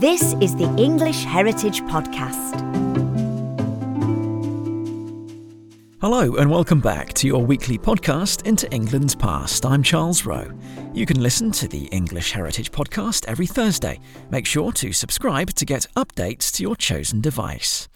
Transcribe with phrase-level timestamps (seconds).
[0.00, 2.60] This is the English Heritage Podcast.
[6.00, 9.64] Hello, and welcome back to your weekly podcast into England's past.
[9.64, 10.50] I'm Charles Rowe.
[10.92, 14.00] You can listen to the English Heritage Podcast every Thursday.
[14.30, 17.88] Make sure to subscribe to get updates to your chosen device.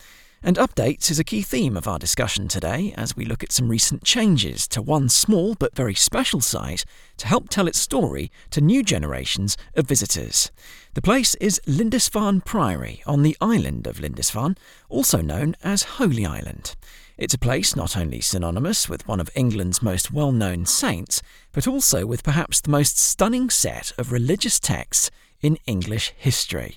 [0.43, 3.68] And updates is a key theme of our discussion today as we look at some
[3.68, 6.84] recent changes to one small but very special site
[7.16, 10.52] to help tell its story to new generations of visitors.
[10.95, 14.56] The place is Lindisfarne Priory on the island of Lindisfarne,
[14.88, 16.77] also known as Holy Island.
[17.16, 21.20] It's a place not only synonymous with one of England's most well known saints,
[21.51, 25.10] but also with perhaps the most stunning set of religious texts
[25.41, 26.77] in English history.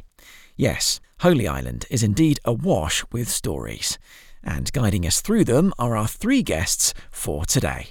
[0.55, 3.99] Yes, Holy Island is indeed awash with stories,
[4.43, 7.89] and guiding us through them are our three guests for today.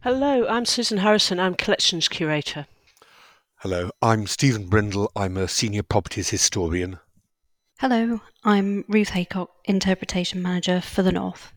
[0.00, 1.38] Hello, I'm Susan Harrison.
[1.38, 2.66] I'm Collections Curator.
[3.56, 5.12] Hello, I'm Steven Brindle.
[5.14, 6.98] I'm a Senior Properties Historian.
[7.80, 11.52] Hello, I'm Ruth Haycock, Interpretation Manager for the North.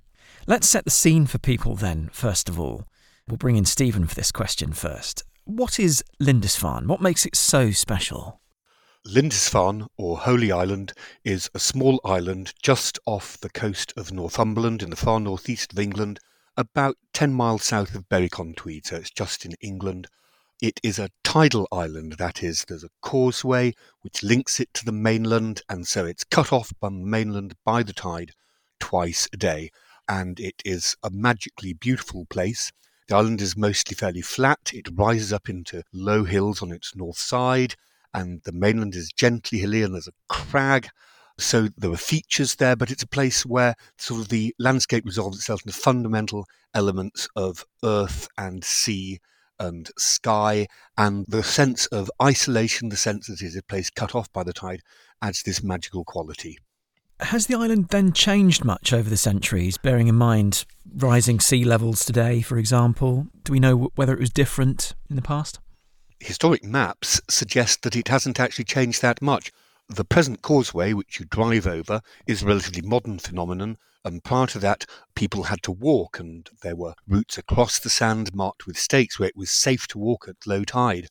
[0.48, 2.84] Let's set the scene for people then, first of all.
[3.26, 5.24] We'll bring in Steven for this question first.
[5.46, 6.88] What is Lindisfarne?
[6.88, 8.42] What makes it so special?
[9.06, 10.92] Lindisfarne, or Holy Island,
[11.24, 15.80] is a small island just off the coast of Northumberland in the far northeast of
[15.80, 16.20] England,
[16.58, 20.08] about 10 miles south of Berwick-on-Tweed, so it's just in England.
[20.62, 24.92] It is a tidal island, that is, there's a causeway which links it to the
[24.92, 28.32] mainland, and so it's cut off from the mainland by the tide
[28.80, 29.70] twice a day.
[30.10, 32.72] And it is a magically beautiful place.
[33.08, 34.72] The island is mostly fairly flat.
[34.74, 37.76] It rises up into low hills on its north side
[38.14, 40.88] and the mainland is gently hilly and there's a crag.
[41.40, 45.38] So there were features there, but it's a place where sort of the landscape resolves
[45.38, 49.20] itself into fundamental elements of earth and sea
[49.60, 54.14] and sky, and the sense of isolation, the sense that it is a place cut
[54.16, 54.82] off by the tide,
[55.22, 56.58] adds this magical quality.
[57.20, 60.66] Has the island then changed much over the centuries, bearing in mind
[60.96, 63.28] rising sea levels today, for example?
[63.44, 65.60] Do we know whether it was different in the past?
[66.20, 69.52] Historic maps suggest that it hasn't actually changed that much.
[69.90, 74.60] The present causeway, which you drive over, is a relatively modern phenomenon, and prior to
[74.60, 74.86] that,
[75.16, 79.30] people had to walk, and there were routes across the sand marked with stakes where
[79.30, 81.10] it was safe to walk at low tide.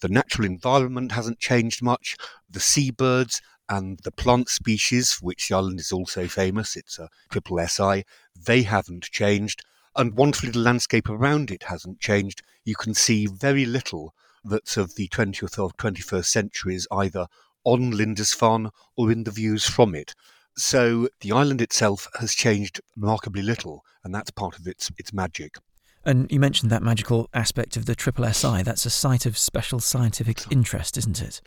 [0.00, 2.16] The natural environment hasn't changed much.
[2.48, 7.08] The seabirds and the plant species, for which the island is also famous, it's a
[7.30, 8.04] triple SI,
[8.34, 9.62] they haven't changed.
[9.96, 12.42] And wonderfully, the landscape around it hasn't changed.
[12.64, 14.14] You can see very little
[14.48, 17.26] that's of the 20th or 21st centuries either
[17.64, 20.14] on Lindisfarne or in the views from it.
[20.56, 25.56] So the island itself has changed remarkably little, and that's part of its its magic.
[26.04, 28.62] And you mentioned that magical aspect of the Triple SI.
[28.62, 31.40] That's a site of special scientific interest, isn't it?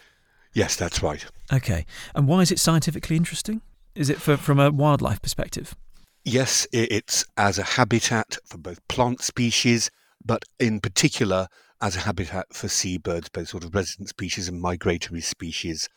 [0.53, 1.25] Yes, that's right.
[1.51, 1.85] Okay.
[2.13, 3.61] And why is it scientifically interesting?
[3.95, 5.75] Is it for, from a wildlife perspective?
[6.23, 9.89] Yes, it's as a habitat for both plant species,
[10.23, 11.47] but in particular
[11.81, 15.89] as a habitat for seabirds, both sort of resident species and migratory species.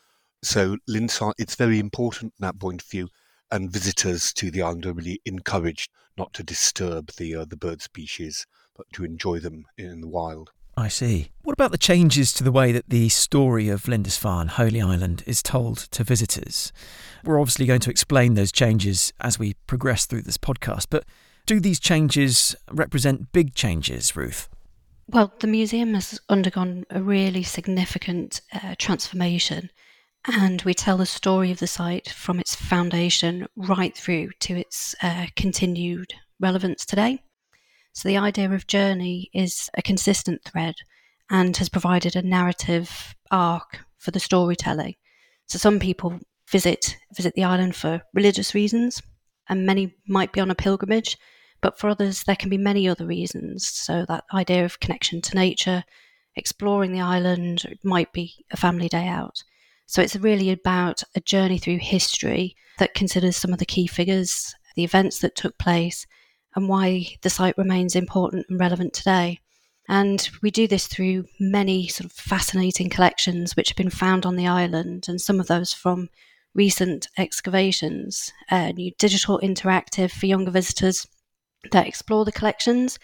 [0.43, 3.09] So Lindisfarne, it's very important from that point of view,
[3.51, 7.83] and visitors to the island are really encouraged not to disturb the uh, the bird
[7.83, 8.47] species,
[8.77, 10.51] but to enjoy them in the wild.
[10.77, 11.31] I see.
[11.43, 15.41] What about the changes to the way that the story of Lindisfarne, Holy Island, is
[15.41, 16.73] told to visitors?
[17.23, 21.05] We're obviously going to explain those changes as we progress through this podcast, but
[21.47, 24.49] do these changes represent big changes, Ruth?
[25.07, 29.71] Well, the museum has undergone a really significant uh, transformation,
[30.27, 34.95] and we tell the story of the site from its foundation right through to its
[35.03, 37.23] uh, continued relevance today.
[37.93, 40.77] So, the idea of journey is a consistent thread
[41.31, 44.95] and has provided a narrative arc for the storytelling.
[45.47, 46.19] So, some people
[46.51, 49.03] visit visit the island for religious reasons,
[49.51, 51.19] and many might be on a pilgrimage
[51.65, 53.67] but for others, there can be many other reasons.
[53.67, 55.83] So, that idea of connection to nature,
[56.37, 59.43] exploring the island, it might be a family day out.
[59.87, 64.55] So, it's really about a journey through history that considers some of the key figures,
[64.77, 66.07] the events that took place,
[66.55, 69.41] and why the site remains important and relevant today.
[69.89, 74.37] And we do this through many sort of fascinating collections which have been found on
[74.37, 76.11] the island, and some of those from
[76.55, 81.07] recent excavations, uh, new digital interactive for younger visitors,
[81.73, 82.99] that explore the collections,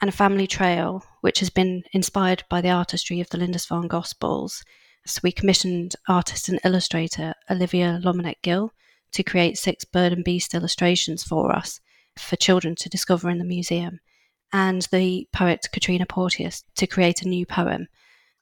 [0.00, 4.62] and a family trail, which has been inspired by the artistry of the Lindisfarne Gospels.
[5.06, 8.72] So we commissioned artist and illustrator Olivia Lomenech Gill
[9.12, 11.80] to create six bird and beast illustrations for us
[12.16, 14.00] for children to discover in the museum,
[14.52, 17.86] and the poet Katrina Porteous to create a new poem.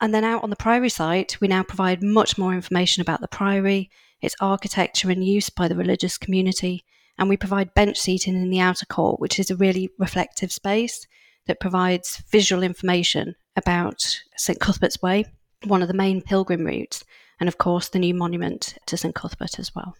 [0.00, 3.28] And then out on the Priory site, we now provide much more information about the
[3.28, 3.90] Priory,
[4.20, 6.84] its architecture and use by the religious community,
[7.18, 11.06] and we provide bench seating in the outer court, which is a really reflective space
[11.46, 15.24] that provides visual information about St Cuthbert's Way,
[15.64, 17.04] one of the main pilgrim routes,
[17.40, 19.96] and of course the new monument to St Cuthbert as well.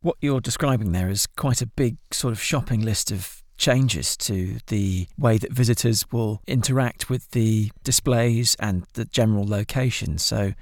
[0.00, 4.58] What you're describing there is quite a big sort of shopping list of changes to
[4.66, 10.18] the way that visitors will interact with the displays and the general location.
[10.18, 10.54] So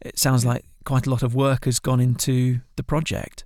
[0.00, 3.44] it sounds like quite a lot of work has gone into the project.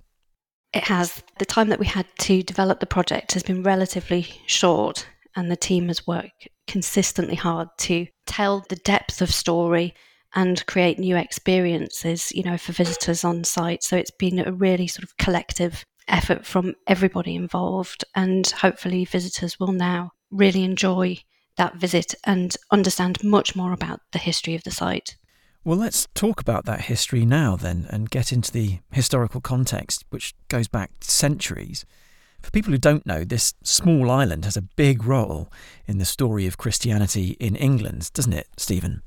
[0.75, 1.23] It has.
[1.39, 5.55] The time that we had to develop the project has been relatively short, and the
[5.55, 9.93] team has worked consistently hard to tell the depth of story
[10.33, 13.83] and create new experiences, you know, for visitors on site.
[13.83, 19.57] So it's been a really sort of collective effort from everybody involved, and hopefully visitors
[19.57, 21.17] will now really enjoy
[21.55, 25.15] that visit and understand much more about the history of the site.
[25.67, 30.35] Well, let's talk about that history now then and get into the historical context, which
[30.47, 31.87] goes back centuries.
[32.43, 35.51] For people who don't know, this small island has a big role
[35.87, 39.01] in the story of Christianity in England, doesn't it, Steven?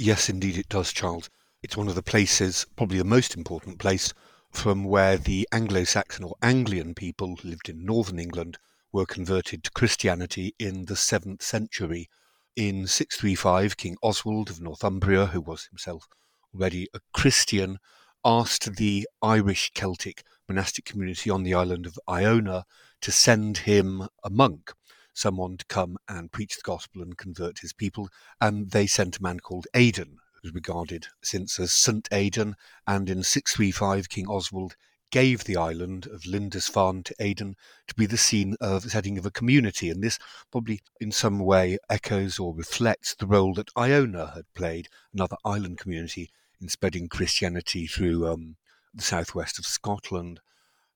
[0.00, 1.30] Yes, indeed it does, Charles.
[1.62, 4.12] It's one of the places, probably the most important place,
[4.50, 8.58] from where the Anglo Saxon or Anglian people who lived in northern England
[8.92, 12.08] were converted to Christianity in the 7th century.
[12.56, 16.08] In 635, King Oswald of Northumbria, who was himself
[16.52, 17.78] already a Christian,
[18.24, 22.64] asked the Irish Celtic monastic community on the island of Iona
[23.02, 24.72] to send him a monk,
[25.14, 28.08] someone to come and preach the gospel and convert his people.
[28.40, 32.08] And they sent a man called Aidan, who was regarded since as St.
[32.10, 32.56] Aidan.
[32.84, 34.74] And in 635, King Oswald
[35.10, 37.56] gave the island of Lindisfarne to Aidan
[37.88, 39.90] to be the scene of the setting of a community.
[39.90, 40.18] And this
[40.50, 45.78] probably in some way echoes or reflects the role that Iona had played, another island
[45.78, 46.30] community,
[46.60, 48.56] in spreading Christianity through um,
[48.94, 50.40] the southwest of Scotland.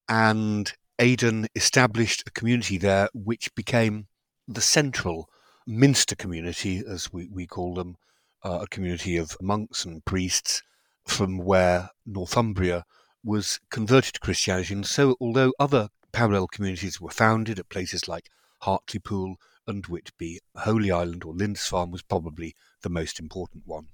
[0.09, 4.07] And Aidan established a community there which became
[4.47, 5.29] the central
[5.67, 7.97] Minster community, as we, we call them,
[8.45, 10.63] uh, a community of monks and priests
[11.07, 12.85] from where Northumbria
[13.25, 14.75] was converted to Christianity.
[14.75, 18.29] And so, although other parallel communities were founded at places like
[18.61, 19.37] Hartlepool
[19.67, 23.89] and Whitby, Holy Island or Lindisfarne was probably the most important one.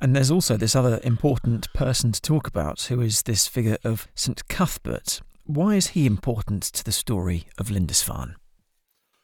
[0.00, 4.08] And there's also this other important person to talk about, who is this figure of
[4.14, 4.48] St.
[4.48, 5.20] Cuthbert.
[5.44, 8.36] Why is he important to the story of Lindisfarne?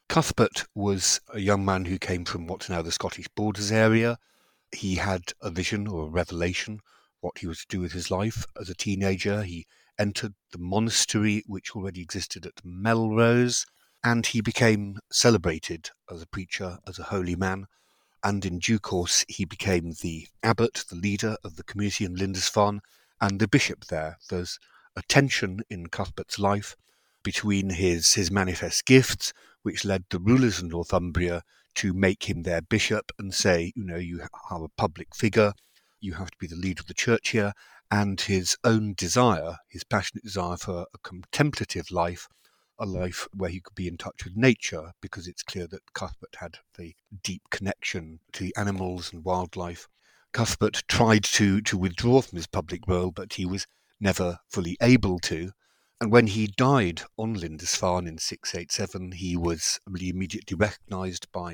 [0.09, 4.19] Cuthbert was a young man who came from what's now the Scottish Borders area.
[4.71, 6.81] He had a vision or a revelation
[7.21, 8.45] what he was to do with his life.
[8.61, 9.67] As a teenager, he
[9.99, 13.67] entered the monastery which already existed at Melrose,
[14.05, 17.67] and he became celebrated as a preacher, as a holy man
[18.27, 22.81] and in due course he became the abbot, the leader of the community in Lindisfarne,
[23.21, 24.19] and the bishop there.
[24.29, 24.59] There's
[24.97, 26.75] a tension in Cuthbert's life
[27.23, 29.33] between his, his manifest gifts,
[29.63, 31.45] which led the rulers in Northumbria
[31.77, 34.21] to make him their bishop and say, you know, you
[34.51, 35.53] are a public figure,
[36.01, 37.53] you have to be the leader of the church here,
[37.91, 42.29] and his own desire, his passionate desire for a contemplative life,
[42.79, 46.37] a life where he could be in touch with nature because it's clear that Cuthbert
[46.39, 49.89] had the deep connection to the animals and wildlife.
[50.33, 53.67] Cuthbert tried to, to withdraw from his public role, but he was
[54.01, 55.53] never fully able to.
[56.01, 61.53] And when he died on Lindisfarne in 687, he was immediately recognised by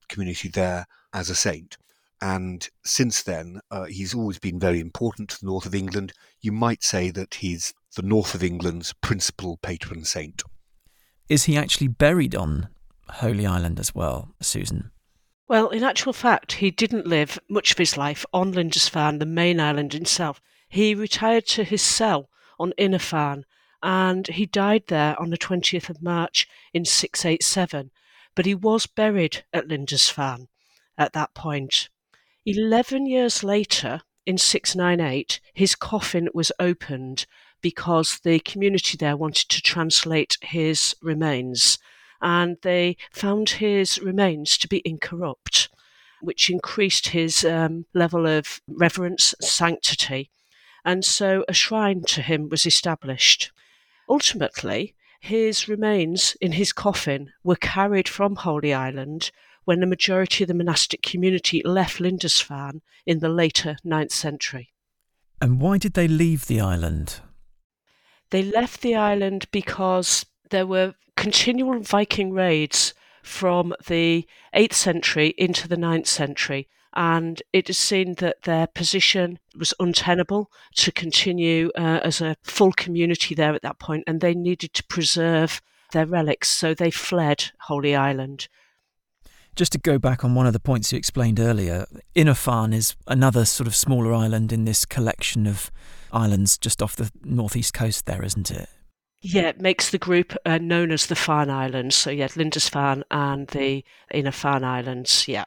[0.00, 1.76] the community there as a saint.
[2.24, 6.14] And since then, uh, he's always been very important to the north of England.
[6.40, 10.42] You might say that he's the north of England's principal patron saint.
[11.28, 12.68] Is he actually buried on
[13.10, 14.90] Holy Island as well, Susan?
[15.48, 19.60] Well, in actual fact, he didn't live much of his life on Lindisfarne, the main
[19.60, 20.40] island itself.
[20.66, 23.44] He retired to his cell on Inner Farne,
[23.82, 27.90] and he died there on the 20th of March in 687.
[28.34, 30.48] But he was buried at Lindisfarne
[30.96, 31.90] at that point.
[32.46, 37.26] Eleven years later, in 698, his coffin was opened
[37.62, 41.78] because the community there wanted to translate his remains
[42.20, 45.70] and they found his remains to be incorrupt,
[46.20, 50.30] which increased his um, level of reverence, sanctity.
[50.84, 53.52] And so a shrine to him was established.
[54.08, 59.30] Ultimately, his remains in his coffin were carried from Holy Island
[59.64, 64.70] when the majority of the monastic community left Lindisfarne in the later 9th century.
[65.40, 67.20] And why did they leave the island?
[68.30, 75.68] They left the island because there were continual Viking raids from the 8th century into
[75.68, 82.00] the 9th century, and it is seen that their position was untenable to continue uh,
[82.02, 86.50] as a full community there at that point, and they needed to preserve their relics,
[86.50, 88.48] so they fled Holy Island.
[89.56, 92.96] Just to go back on one of the points you explained earlier, Inner Farne is
[93.06, 95.70] another sort of smaller island in this collection of
[96.12, 98.68] islands just off the northeast coast there, isn't it?
[99.22, 101.94] Yeah, it makes the group uh, known as the Farne Islands.
[101.94, 105.44] So, yeah, Lindisfarne and the Inner Farne Islands, yeah.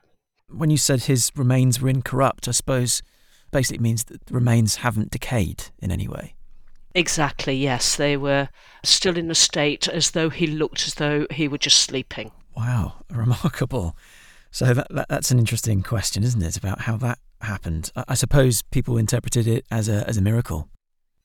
[0.50, 3.04] When you said his remains were incorrupt, I suppose
[3.52, 6.34] basically means that the remains haven't decayed in any way.
[6.96, 7.98] Exactly, yes.
[7.98, 8.50] They were
[8.84, 12.32] still in a state as though he looked as though he were just sleeping.
[12.58, 13.96] Wow, remarkable.
[14.50, 17.92] So that, that, that's an interesting question, isn't it, about how that happened?
[17.96, 20.68] I, I suppose people interpreted it as a as a miracle.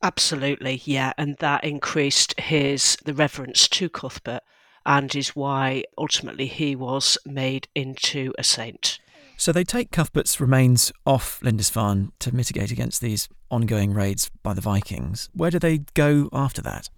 [0.02, 4.42] Absolutely, yeah, and that increased his the reverence to Cuthbert,
[4.84, 8.98] and is why ultimately he was made into a saint.
[9.38, 14.60] So they take Cuthbert's remains off Lindisfarne to mitigate against these ongoing raids by the
[14.60, 15.30] Vikings.
[15.32, 16.90] Where do they go after that?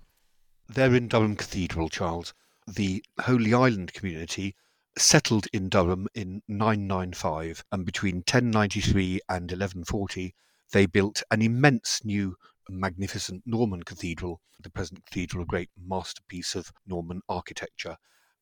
[0.69, 2.35] They're in Durham Cathedral, Charles
[2.67, 4.57] the Holy Island community
[4.97, 10.35] settled in Durham in 995, and between 1093 and 1140,
[10.73, 12.37] they built an immense new
[12.69, 17.97] magnificent Norman cathedral, the present cathedral, a great masterpiece of Norman architecture.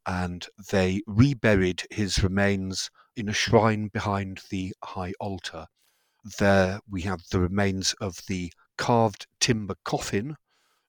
[0.07, 5.67] And they reburied his remains in a shrine behind the high altar.
[6.39, 10.37] There we have the remains of the carved timber coffin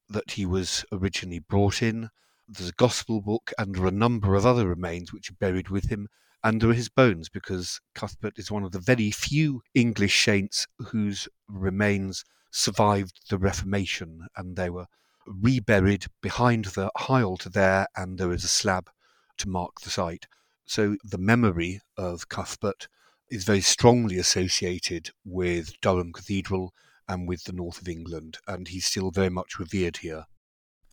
[0.10, 2.10] that he was originally brought in,
[2.48, 5.70] there's a gospel book and there are a number of other remains which are buried
[5.70, 6.08] with him
[6.44, 12.26] are his bones because Cuthbert is one of the very few English saints whose remains
[12.52, 14.88] survived the Reformation and they were
[15.26, 18.90] reburied behind the high altar there and there is a slab
[19.38, 20.28] to mark the site.
[20.66, 22.88] So the memory of Cuthbert
[23.30, 26.74] is very strongly associated with Durham Cathedral
[27.08, 30.26] and with the north of England, and he's still very much revered here.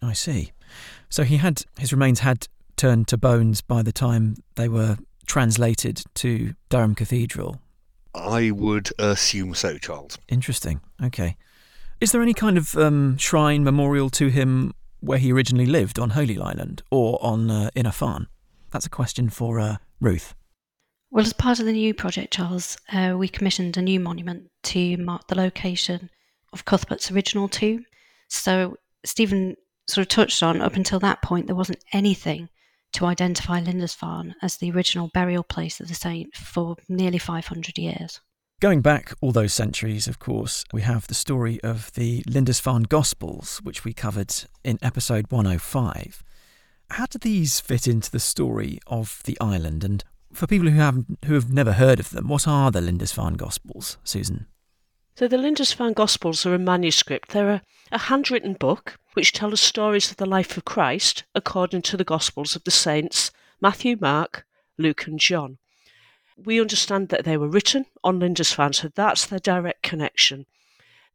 [0.03, 0.53] I see.
[1.09, 4.97] So he had his remains had turned to bones by the time they were
[5.27, 7.61] translated to Durham Cathedral.
[8.15, 10.19] I would assume so, Charles.
[10.29, 10.81] Interesting.
[11.03, 11.37] Okay.
[12.01, 16.11] Is there any kind of um, shrine memorial to him where he originally lived on
[16.11, 18.27] Holy Island or on uh, Inner Farne?
[18.71, 20.35] That's a question for uh, Ruth.
[21.11, 24.97] Well, as part of the new project, Charles, uh, we commissioned a new monument to
[24.97, 26.09] mark the location
[26.53, 27.85] of Cuthbert's original tomb.
[28.29, 29.57] So Steven
[29.87, 32.49] sort of touched on, up until that point, there wasn't anything
[32.93, 38.21] to identify Lindisfarne as the original burial place of the saint for nearly 500 years.
[38.61, 43.59] Going back all those centuries, of course, we have the story of the Lindisfarne Gospels,
[43.63, 46.23] which we covered in episode 105.
[46.91, 49.83] How do these fit into the story of the island?
[49.83, 53.35] And for people who have who have never heard of them, what are the Lindisfarne
[53.35, 54.47] Gospels, Susan?
[55.21, 57.33] So the Lindisfarne Gospels are a manuscript.
[57.33, 57.63] They're a,
[57.93, 62.05] a handwritten book which tell us stories of the life of Christ according to the
[62.05, 64.47] Gospels of the saints Matthew, Mark,
[64.79, 65.59] Luke, and John.
[66.43, 70.47] We understand that they were written on Lindisfarne, so that's their direct connection.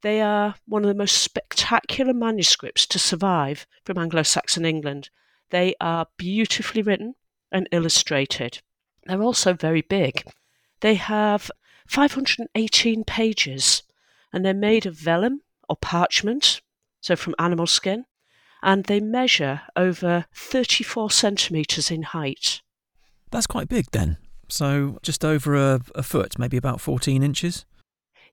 [0.03, 5.09] They are one of the most spectacular manuscripts to survive from Anglo Saxon England.
[5.50, 7.15] They are beautifully written
[7.51, 8.62] and illustrated.
[9.07, 10.31] They're also very big.
[10.81, 11.50] They have
[11.88, 13.81] 518 pages
[14.35, 16.61] and they're made of vellum or parchment,
[16.99, 18.05] so from animal skin,
[18.61, 22.61] and they measure over 34 centimetres in height.
[23.31, 24.17] That's quite big then.
[24.49, 27.65] So just over a, a foot, maybe about 14 inches?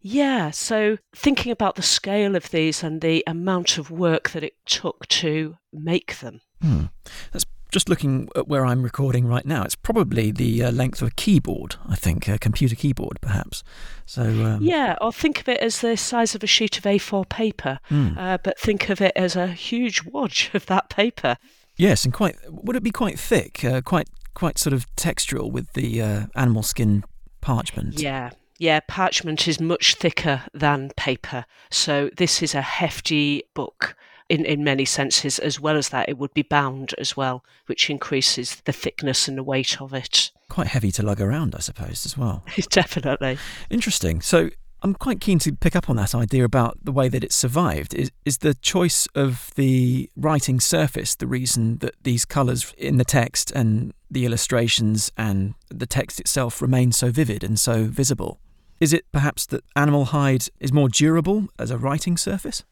[0.01, 4.57] Yeah, so thinking about the scale of these and the amount of work that it
[4.67, 6.41] took to make them.
[6.61, 6.87] Hmm.
[7.31, 11.09] That's just looking at where I'm recording right now, it's probably the uh, length of
[11.09, 13.65] a keyboard, I think, a computer keyboard, perhaps.
[14.07, 17.29] So um, Yeah, or think of it as the size of a sheet of A4
[17.29, 18.17] paper, mm.
[18.17, 21.39] uh, but think of it as a huge wad of that paper.
[21.77, 25.73] Yes, and quite, would it be quite thick, uh, quite, quite sort of textural with
[25.73, 27.05] the uh, animal skin
[27.41, 27.99] parchment?
[27.99, 31.47] Yeah, yeah, parchment is much thicker than paper.
[31.71, 33.97] So this is a hefty book
[34.33, 35.39] in, in many senses.
[35.39, 39.37] As well as that, it would be bound as well, which increases the thickness and
[39.37, 40.31] the weight of it.
[40.49, 42.43] Quite heavy to lug around, I suppose, as well.
[42.71, 43.37] Definitely.
[43.69, 44.23] Interesting.
[44.23, 44.49] So
[44.83, 47.93] I'm quite keen to pick up on that idea about the way that it survived.
[47.93, 53.05] Is, is the choice of the writing surface the reason that these colours in the
[53.05, 58.41] text and the illustrations and the text itself remain so vivid and so visible?
[58.81, 62.65] Is it perhaps that animal hide is more durable as a writing surface?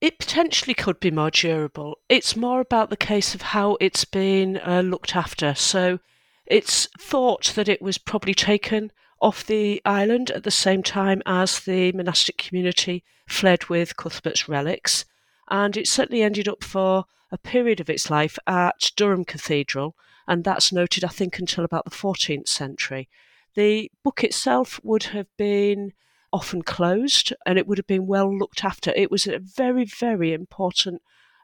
[0.00, 1.98] It potentially could be more durable.
[2.08, 5.54] It's more about the case of how it's been uh, looked after.
[5.54, 6.00] So
[6.46, 11.60] it's thought that it was probably taken off the island at the same time as
[11.60, 15.04] the monastic community fled with Cuthbert's relics.
[15.48, 19.94] And it certainly ended up for a period of its life at Durham Cathedral,
[20.26, 23.08] and that's noted, I think, until about the 14th century.
[23.54, 25.92] The book itself would have been
[26.32, 28.92] often closed and it would have been well looked after.
[28.96, 31.02] It was a very, very important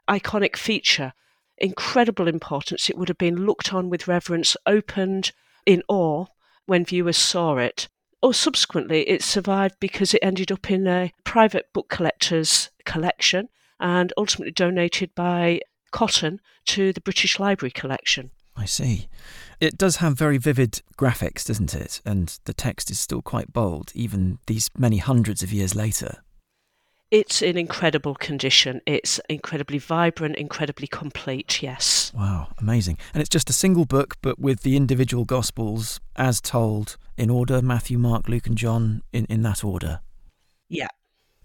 [0.09, 1.13] iconic feature,
[1.57, 2.89] incredible importance.
[2.89, 5.31] It would have been looked on with reverence, opened
[5.65, 6.25] in awe
[6.65, 7.87] when viewers saw it.
[8.21, 14.11] Or subsequently, it survived because it ended up in a private book collector's collection and
[14.17, 18.31] ultimately donated by Cotton to the British Library collection.
[18.57, 19.07] I see.
[19.61, 22.01] It does have very vivid graphics, doesn't it?
[22.05, 26.23] And the text is still quite bold, even these many hundreds of years later.
[27.09, 28.81] It's in incredible condition.
[28.85, 32.11] It's incredibly vibrant, incredibly complete, yes.
[32.13, 32.97] Wow, amazing.
[33.13, 37.61] And it's just a single book, but with the individual Gospels as told in order
[37.61, 40.01] Matthew, Mark, Luke, and John in, in that order.
[40.67, 40.89] Yeah.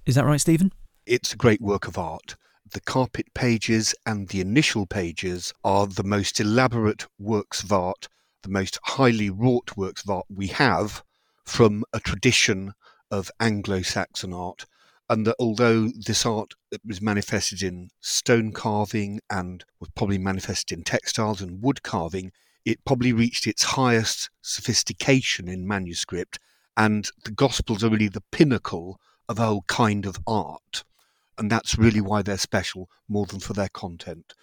[0.04, 0.72] Is that right, Steven?
[1.06, 2.36] It's a great work of art.
[2.72, 8.08] The carpet pages and the initial pages are the most elaborate works of art,
[8.42, 11.02] the most highly wrought works of art we have
[11.44, 12.72] from a tradition
[13.10, 14.64] of Anglo Saxon art
[15.12, 16.54] and that although this art
[16.86, 22.32] was manifested in stone carving and was probably manifested in textiles and wood carving,
[22.64, 26.38] it probably reached its highest sophistication in manuscript,
[26.78, 28.98] and the Gospels are really the pinnacle
[29.28, 30.84] of a whole kind of art.
[31.38, 34.34] And that's really why they're special, more than for their content.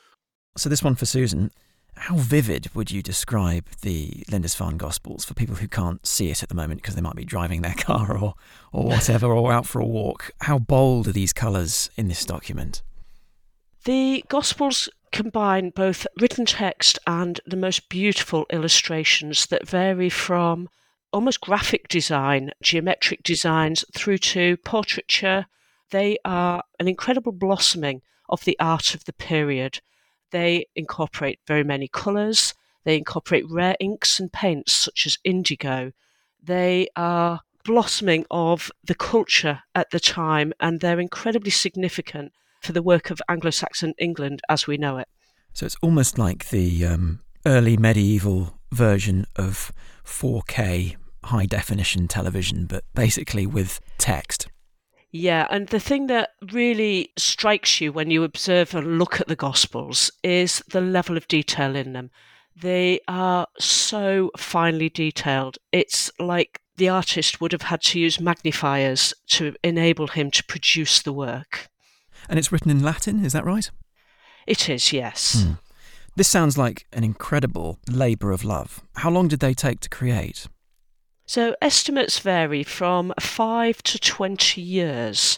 [0.58, 1.52] So, this one for Susan.
[1.96, 6.48] How vivid would you describe the Lindisfarne Gospels for people who can't see it at
[6.48, 8.36] the moment because they might be driving their car or,
[8.72, 10.32] or whatever, or out for a walk?
[10.42, 12.82] How bold are these colours in this document?
[13.84, 20.70] The Gospels combine both written text and the most beautiful illustrations that vary from
[21.12, 25.46] almost graphic design, geometric designs, through to portraiture.
[25.92, 29.82] They are an incredible blossoming of the art of the period.
[30.32, 32.54] They incorporate very many colours.
[32.84, 35.92] They incorporate rare inks and paints such as indigo.
[36.42, 42.84] They are blossoming of the culture at the time and they're incredibly significant for the
[42.84, 45.08] work of Anglo Saxon England as we know it.
[45.54, 49.72] So it's almost like the um, early medieval version of
[50.06, 54.48] 4K high definition television, but basically with text.
[55.12, 59.36] Yeah, and the thing that really strikes you when you observe and look at the
[59.36, 62.12] Gospels is the level of detail in them.
[62.56, 65.58] They are so finely detailed.
[65.72, 71.02] It's like the artist would have had to use magnifiers to enable him to produce
[71.02, 71.70] the work.
[72.28, 73.70] And it's written in Latin, is that right?
[74.46, 75.44] It is, yes.
[75.44, 75.54] Hmm.
[76.16, 78.82] This sounds like an incredible labour of love.
[78.98, 80.48] How long did they take to create?
[81.30, 85.38] So estimates vary from 5 to 20 years.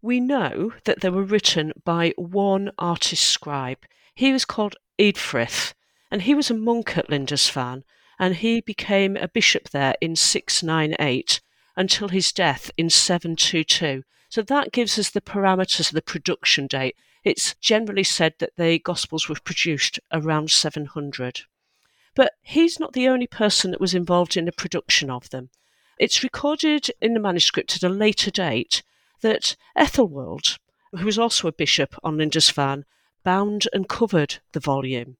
[0.00, 3.84] We know that they were written by one artist scribe.
[4.14, 5.74] He was called Eadfrith,
[6.10, 7.84] and he was a monk at Lindisfarne,
[8.18, 11.42] and he became a bishop there in 698
[11.76, 14.04] until his death in 722.
[14.30, 16.96] So that gives us the parameters of the production date.
[17.22, 21.42] It's generally said that the Gospels were produced around 700.
[22.18, 25.50] But he's not the only person that was involved in the production of them.
[26.00, 28.82] It's recorded in the manuscript at a later date
[29.20, 30.58] that Ethelwold,
[30.90, 32.86] who was also a bishop on Lindisfarne,
[33.22, 35.16] bound and covered the volume,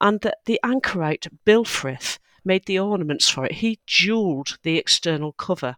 [0.00, 3.56] and that the anchorite Bilfrith made the ornaments for it.
[3.56, 5.76] He jewelled the external cover.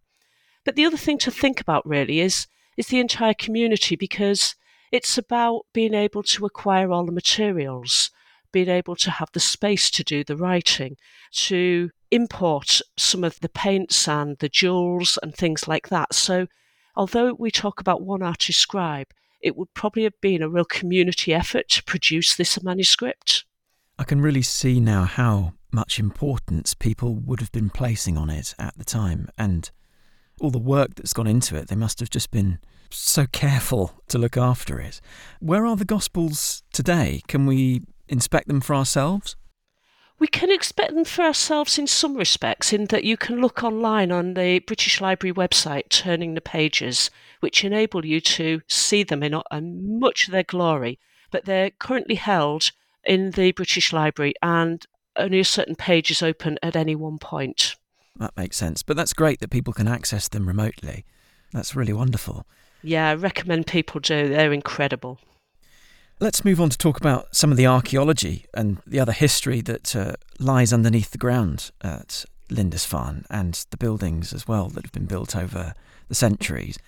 [0.65, 4.55] But the other thing to think about really is is the entire community because
[4.93, 8.13] it's about being able to acquire all the materials
[8.53, 10.97] being able to have the space to do the writing,
[11.33, 16.15] to import some of the paints and the jewels and things like that.
[16.15, 16.47] So,
[16.97, 19.09] although we talk about one artist scribe,
[19.41, 23.45] it would probably have been a real community effort to produce this manuscript.
[23.99, 28.55] I can really see now how much importance people would have been placing on it
[28.59, 29.71] at the time and
[30.41, 31.69] all the work that's gone into it.
[31.69, 32.59] They must have just been
[32.91, 35.01] so careful to look after it.
[35.39, 37.23] Where are the Gospels today?
[37.29, 39.37] Can we inspect them for ourselves?
[40.19, 44.13] We can inspect them for ourselves in some respects, in that you can look online
[44.13, 49.41] on the British Library website, turning the pages, which enable you to see them in
[49.99, 50.99] much of their glory.
[51.31, 52.71] But they're currently held
[53.03, 54.85] in the British Library, and
[55.17, 57.77] only a certain page is open at any one point.
[58.17, 58.83] That makes sense.
[58.83, 61.07] But that's great that people can access them remotely.
[61.53, 62.47] That's really wonderful.
[62.83, 64.29] Yeah, I recommend people do.
[64.29, 65.19] They're incredible.
[66.23, 69.97] Let's move on to talk about some of the archaeology and the other history that
[69.97, 75.07] uh, lies underneath the ground at Lindisfarne and the buildings as well that have been
[75.07, 75.73] built over
[76.09, 76.79] the centuries.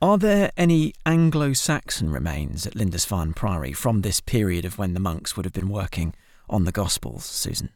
[0.00, 5.00] Are there any Anglo Saxon remains at Lindisfarne Priory from this period of when the
[5.00, 6.14] monks would have been working
[6.48, 7.70] on the Gospels, Susan?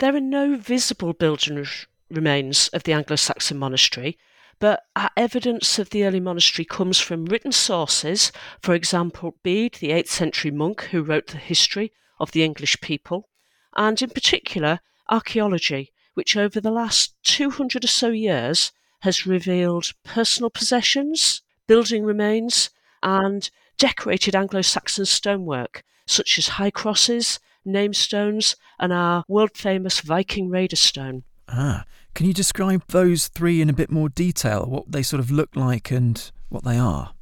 [0.00, 1.64] There are no visible building
[2.10, 4.18] remains of the Anglo Saxon monastery,
[4.62, 9.90] but our evidence of the early monastery comes from written sources, for example, Bede, the
[9.90, 13.28] 8th century monk who wrote the history of the English people,
[13.74, 18.70] and in particular, archaeology, which over the last 200 or so years
[19.00, 22.70] has revealed personal possessions, building remains,
[23.02, 30.48] and decorated Anglo Saxon stonework, such as high crosses, namestones, and our world famous Viking
[30.50, 31.24] Raider stone.
[31.48, 35.30] Ah, can you describe those three in a bit more detail, what they sort of
[35.30, 37.14] look like and what they are?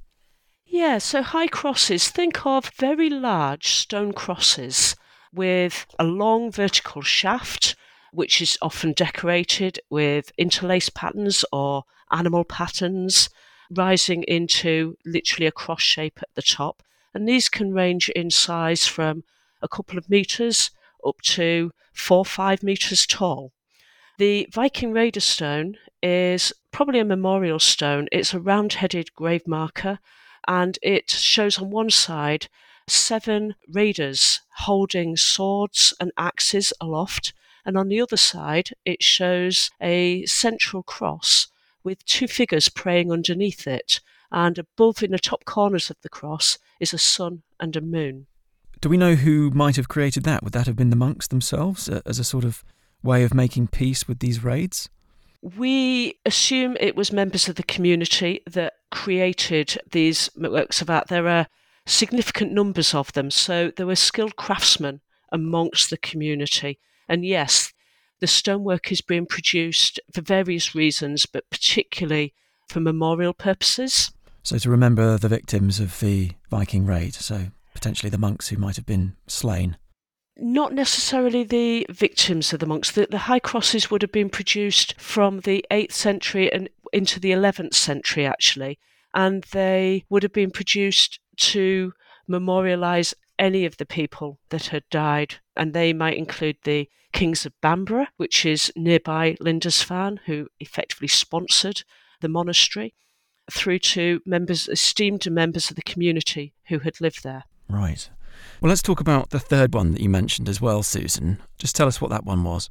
[0.66, 4.96] Yeah, so high crosses, think of very large stone crosses
[5.32, 7.76] with a long vertical shaft,
[8.12, 13.28] which is often decorated with interlaced patterns or animal patterns,
[13.70, 16.82] rising into literally a cross shape at the top.
[17.14, 19.24] And these can range in size from
[19.62, 20.70] a couple of meters
[21.06, 23.52] up to four or five meters tall.
[24.20, 28.06] The Viking Raider stone is probably a memorial stone.
[28.12, 29.98] It's a round headed grave marker
[30.46, 32.48] and it shows on one side
[32.86, 37.32] seven raiders holding swords and axes aloft,
[37.64, 41.46] and on the other side it shows a central cross
[41.82, 46.58] with two figures praying underneath it, and above in the top corners of the cross
[46.78, 48.26] is a sun and a moon.
[48.82, 50.42] Do we know who might have created that?
[50.42, 52.62] Would that have been the monks themselves uh, as a sort of
[53.02, 54.88] way of making peace with these raids?
[55.42, 61.08] We assume it was members of the community that created these works of art.
[61.08, 61.46] There are
[61.86, 65.00] significant numbers of them, so there were skilled craftsmen
[65.32, 66.78] amongst the community.
[67.08, 67.72] And yes,
[68.20, 72.34] the stonework is being produced for various reasons, but particularly
[72.68, 74.12] for memorial purposes.
[74.42, 77.14] So, to remember the victims of the Viking raid.
[77.14, 79.76] So, potentially the monks who might have been slain?
[80.42, 82.90] Not necessarily the victims of the monks.
[82.90, 87.30] The, the high crosses would have been produced from the 8th century and into the
[87.30, 88.78] 11th century, actually,
[89.14, 91.92] and they would have been produced to
[92.28, 97.52] memorialise any of the people that had died, and they might include the kings of
[97.60, 101.82] Bamburgh, which is nearby Lindisfarne, who effectively sponsored
[102.20, 102.94] the monastery,
[103.50, 107.44] through to members, esteemed members of the community who had lived there.
[107.68, 108.08] Right.
[108.60, 111.38] Well, let's talk about the third one that you mentioned as well, Susan.
[111.58, 112.70] Just tell us what that one was.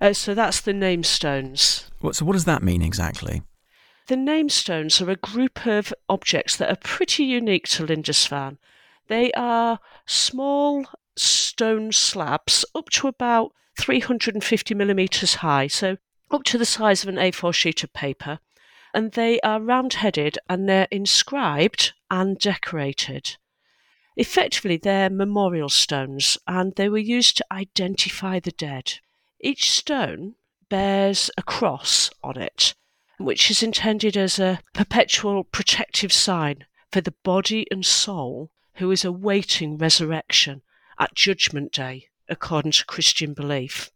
[0.00, 1.90] Uh, so that's the namestones.
[2.00, 3.42] What, so, what does that mean exactly?
[4.06, 8.58] The name stones are a group of objects that are pretty unique to Lindisfarne.
[9.08, 10.84] They are small
[11.16, 15.96] stone slabs up to about 350 millimetres high, so
[16.30, 18.40] up to the size of an A4 sheet of paper,
[18.92, 23.36] and they are round headed and they're inscribed and decorated.
[24.16, 29.00] Effectively, they're memorial stones and they were used to identify the dead.
[29.40, 30.36] Each stone
[30.68, 32.74] bears a cross on it,
[33.18, 39.04] which is intended as a perpetual protective sign for the body and soul who is
[39.04, 40.62] awaiting resurrection
[40.98, 43.90] at Judgment Day, according to Christian belief.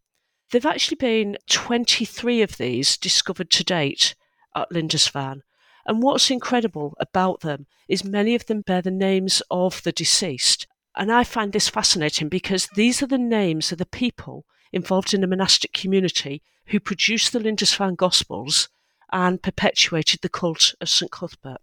[0.50, 4.14] There have actually been 23 of these discovered to date
[4.54, 5.42] at Lindisfarne,
[5.88, 10.66] and what's incredible about them is many of them bear the names of the deceased.
[10.94, 15.22] And I find this fascinating because these are the names of the people involved in
[15.22, 18.68] the monastic community who produced the Lindisfarne Gospels
[19.10, 21.62] and perpetuated the cult of St Cuthbert.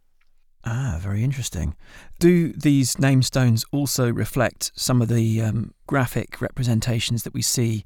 [0.64, 1.76] Ah, very interesting.
[2.18, 7.86] Do these name stones also reflect some of the um, graphic representations that we see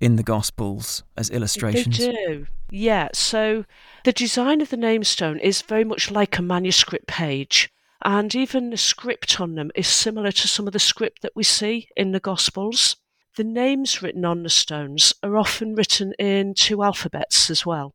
[0.00, 1.98] in the Gospels as illustrations?
[1.98, 2.46] They do.
[2.70, 3.08] Yeah.
[3.12, 3.64] So
[4.04, 7.70] the design of the namestone is very much like a manuscript page.
[8.04, 11.42] And even the script on them is similar to some of the script that we
[11.42, 12.96] see in the Gospels.
[13.36, 17.94] The names written on the stones are often written in two alphabets as well.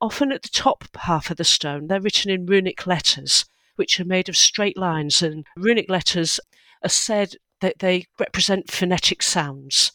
[0.00, 3.44] Often at the top half of the stone, they're written in runic letters,
[3.76, 6.40] which are made of straight lines, and runic letters
[6.82, 9.92] are said that they represent phonetic sounds.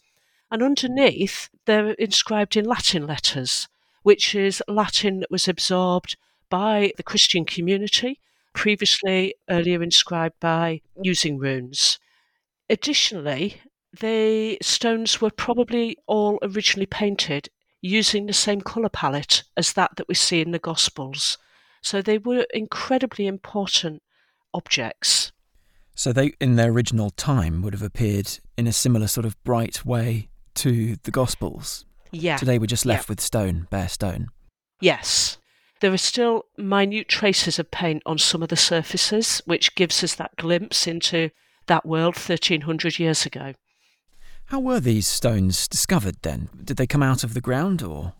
[0.50, 3.68] And underneath, they're inscribed in Latin letters,
[4.04, 6.16] which is Latin that was absorbed
[6.50, 8.20] by the Christian community,
[8.54, 12.00] previously earlier inscribed by using runes.
[12.70, 13.62] Additionally,
[14.00, 17.50] the stones were probably all originally painted
[17.82, 21.38] using the same colour palette as that that we see in the Gospels.
[21.82, 24.02] So they were incredibly important
[24.54, 25.32] objects.
[25.94, 29.86] So they, in their original time, would have appeared in a similar sort of bright
[29.86, 31.86] way to the Gospels.
[32.12, 32.38] Yeah.
[32.38, 33.12] Today we're just left yeah.
[33.12, 34.30] with stone, bare stone.
[34.82, 35.38] Yes.
[35.80, 40.16] There are still minute traces of paint on some of the surfaces, which gives us
[40.16, 41.30] that glimpse into
[41.68, 43.54] that world 1300 years ago.
[44.46, 46.50] How were these stones discovered then?
[46.64, 48.14] Did they come out of the ground or?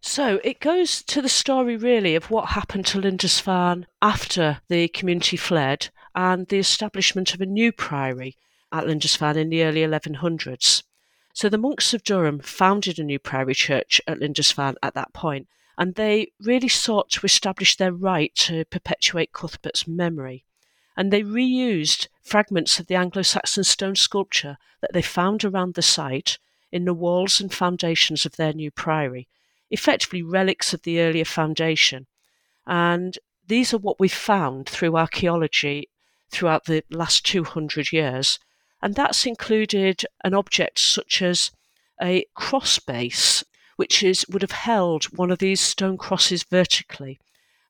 [0.00, 5.36] So it goes to the story really of what happened to Lindisfarne after the community
[5.36, 8.36] fled and the establishment of a new priory
[8.72, 10.82] at Lindisfarne in the early 1100s.
[11.36, 15.48] So the monks of Durham founded a new priory church at Lindisfarne at that point,
[15.76, 20.46] and they really sought to establish their right to perpetuate Cuthbert's memory.
[20.96, 25.82] And they reused fragments of the Anglo Saxon stone sculpture that they found around the
[25.82, 26.38] site
[26.72, 29.28] in the walls and foundations of their new priory
[29.70, 32.06] effectively relics of the earlier foundation.
[32.66, 35.90] And these are what we've found through archaeology
[36.30, 38.38] throughout the last 200 years.
[38.86, 41.50] And that's included an object such as
[42.00, 43.42] a cross base,
[43.74, 47.18] which is, would have held one of these stone crosses vertically.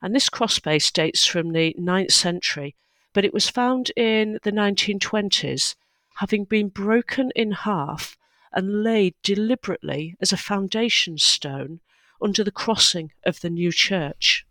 [0.02, 2.76] And this cross base dates from the 9th century,
[3.14, 5.74] but it was found in the 1920s,
[6.16, 8.18] having been broken in half
[8.52, 11.80] and laid deliberately as a foundation stone
[12.20, 14.44] under the crossing of the new church.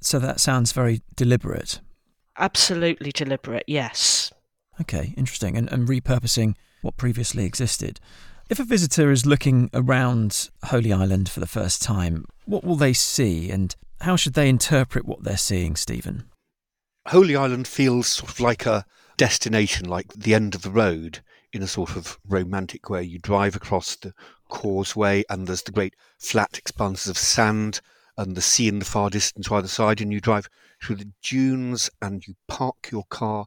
[0.00, 1.80] So that sounds very deliberate.
[2.38, 4.23] Absolutely deliberate, yes.
[4.80, 5.56] Okay, interesting.
[5.56, 8.00] And, and repurposing what previously existed.
[8.50, 12.92] If a visitor is looking around Holy Island for the first time, what will they
[12.92, 16.24] see and how should they interpret what they're seeing, Steven?
[17.08, 18.84] Holy Island feels sort of like a
[19.16, 21.20] destination, like the end of the road
[21.52, 23.02] in a sort of romantic way.
[23.02, 24.12] You drive across the
[24.48, 27.80] causeway, and there's the great flat expanses of sand
[28.16, 30.48] and the sea in the far distance either side, and you drive
[30.82, 33.46] through the dunes and you park your car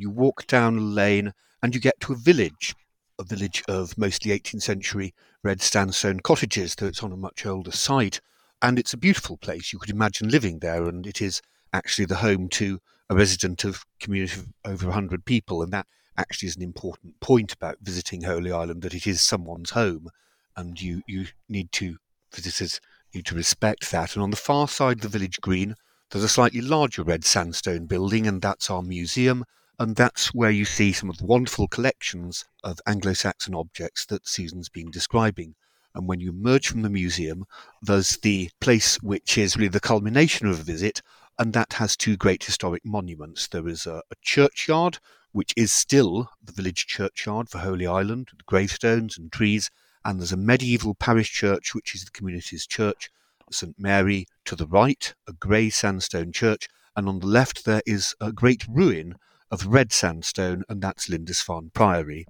[0.00, 1.32] you walk down a lane
[1.62, 2.74] and you get to a village,
[3.18, 7.72] a village of mostly 18th century red sandstone cottages, though it's on a much older
[7.72, 8.20] site.
[8.60, 9.72] And it's a beautiful place.
[9.72, 11.40] You could imagine living there, and it is
[11.72, 12.80] actually the home to
[13.10, 17.52] a resident of community of over 100 people, and that actually is an important point
[17.52, 20.08] about visiting Holy Island that it is someone's home,
[20.56, 21.98] and you you need to
[22.34, 22.80] visitors
[23.14, 24.14] need to respect that.
[24.14, 25.74] And on the far side of the village green,
[26.10, 29.44] there's a slightly larger red sandstone building, and that's our museum.
[29.80, 34.26] And that's where you see some of the wonderful collections of Anglo Saxon objects that
[34.26, 35.54] Susan's been describing.
[35.94, 37.44] And when you emerge from the museum,
[37.80, 41.00] there's the place which is really the culmination of a visit,
[41.38, 43.46] and that has two great historic monuments.
[43.46, 44.98] There is a, a churchyard
[45.30, 49.70] which is still the village churchyard for Holy Island, with gravestones and trees,
[50.04, 53.10] and there's a medieval parish church, which is the community's church,
[53.52, 58.16] St Mary, to the right, a grey sandstone church, and on the left there is
[58.20, 59.14] a great ruin
[59.50, 62.26] of red sandstone, and that's Lindisfarne Priory.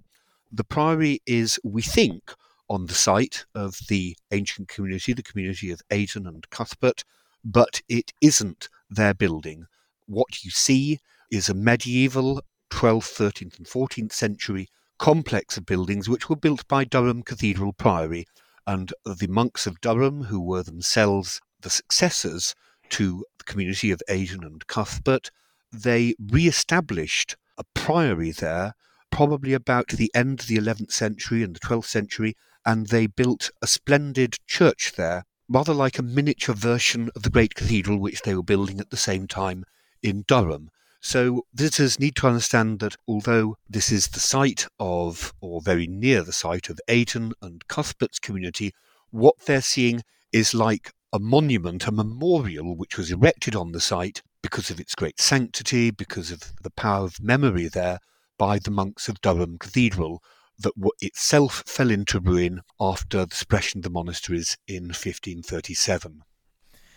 [0.50, 2.32] The priory is, we think,
[2.68, 7.04] on the site of the ancient community, the community of Aidan and Cuthbert,
[7.44, 9.66] but it isn't their building.
[10.06, 11.00] What you see
[11.30, 16.84] is a medieval 12th, 13th, and 14th century complex of buildings which were built by
[16.84, 18.26] Durham Cathedral Priory
[18.66, 22.54] and the monks of Durham, who were themselves the successors
[22.90, 25.30] to the community of Aidan and Cuthbert,
[25.72, 28.74] they re established a priory there,
[29.10, 33.50] probably about the end of the 11th century and the 12th century, and they built
[33.62, 38.34] a splendid church there, rather like a miniature version of the great cathedral which they
[38.34, 39.64] were building at the same time
[40.02, 40.70] in Durham.
[41.00, 46.22] So visitors need to understand that although this is the site of, or very near
[46.22, 48.74] the site of Aidan and Cuthbert's community,
[49.10, 50.02] what they're seeing
[50.32, 54.94] is like a monument, a memorial which was erected on the site because of its
[54.94, 57.98] great sanctity, because of the power of memory there
[58.38, 60.22] by the monks of Durham Cathedral,
[60.58, 66.22] that itself fell into ruin after the suppression of the monasteries in 1537.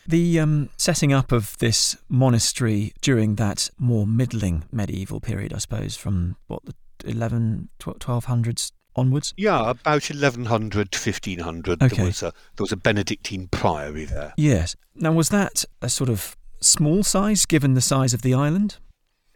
[0.08, 5.98] The um, setting up of this monastery during that more middling medieval period, I suppose,
[5.98, 9.34] from what the 11, 1200s onwards?
[9.36, 11.84] Yeah, about 1100 to 1500.
[11.84, 11.96] Okay.
[11.96, 14.34] There, was a, there was a Benedictine priory there.
[14.38, 14.76] Yes.
[14.96, 18.78] Now, was that a sort of small size given the size of the island?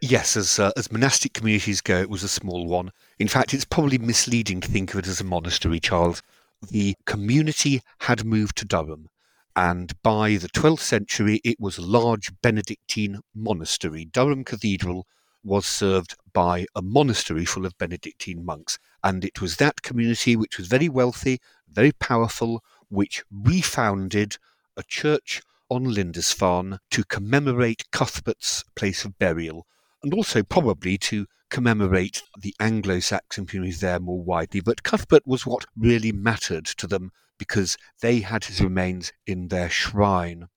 [0.00, 2.92] Yes, as uh, as monastic communities go, it was a small one.
[3.18, 6.22] In fact, it's probably misleading to think of it as a monastery, Charles.
[6.70, 9.08] The community had moved to Durham
[9.56, 14.04] and by the 12th century it was a large Benedictine monastery.
[14.04, 15.06] Durham Cathedral
[15.42, 20.58] was served by a monastery full of Benedictine monks, and it was that community which
[20.58, 24.36] was very wealthy, very powerful, which refounded
[24.76, 29.66] a church on Lindisfarne to commemorate Cuthbert's place of burial,
[30.02, 34.60] and also probably to commemorate the Anglo Saxon community there more widely.
[34.60, 39.70] But Cuthbert was what really mattered to them because they had his remains in their
[39.70, 40.48] shrine.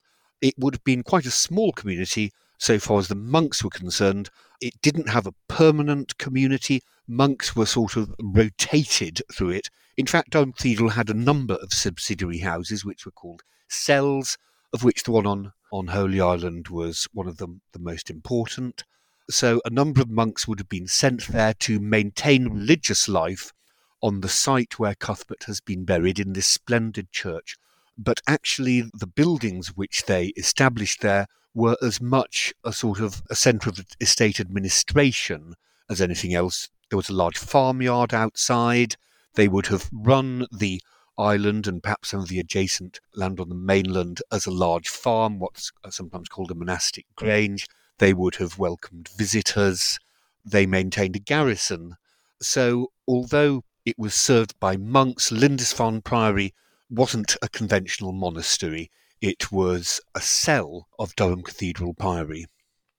[0.42, 4.30] It would have been quite a small community so far as the monks were concerned.
[4.62, 6.82] It didn't have a permanent community.
[7.08, 9.70] Monks were sort of rotated through it.
[9.98, 10.54] In fact, Durham
[10.90, 14.38] had a number of subsidiary houses, which were called cells,
[14.74, 18.84] of which the one on, on Holy Island was one of them, the most important.
[19.30, 23.54] So a number of monks would have been sent there to maintain religious life
[24.02, 27.58] on the site where Cuthbert has been buried in this splendid church.
[27.98, 33.36] But actually, the buildings which they established there were as much a sort of a
[33.36, 35.56] centre of estate administration
[35.90, 36.70] as anything else.
[36.90, 38.96] There was a large farmyard outside.
[39.36, 40.82] They would have run the
[41.20, 45.40] island and perhaps some of the adjacent land on the mainland as a large farm,
[45.40, 47.68] what's uh, sometimes called a monastic grange.
[47.98, 50.00] They would have welcomed visitors.
[50.46, 51.96] They maintained a garrison.
[52.42, 56.54] So, although it was served by monks, Lindisfarne Priory
[56.90, 58.90] wasn't a conventional monastery.
[59.22, 62.46] It was a cell of Durham Cathedral Priory.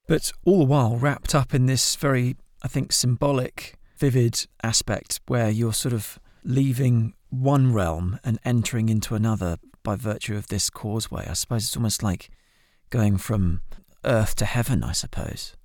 [0.07, 5.49] But all the while wrapped up in this very, I think, symbolic, vivid aspect where
[5.49, 11.27] you're sort of leaving one realm and entering into another by virtue of this causeway.
[11.29, 12.31] I suppose it's almost like
[12.91, 13.63] going from
[14.05, 15.57] earth to heaven, I suppose.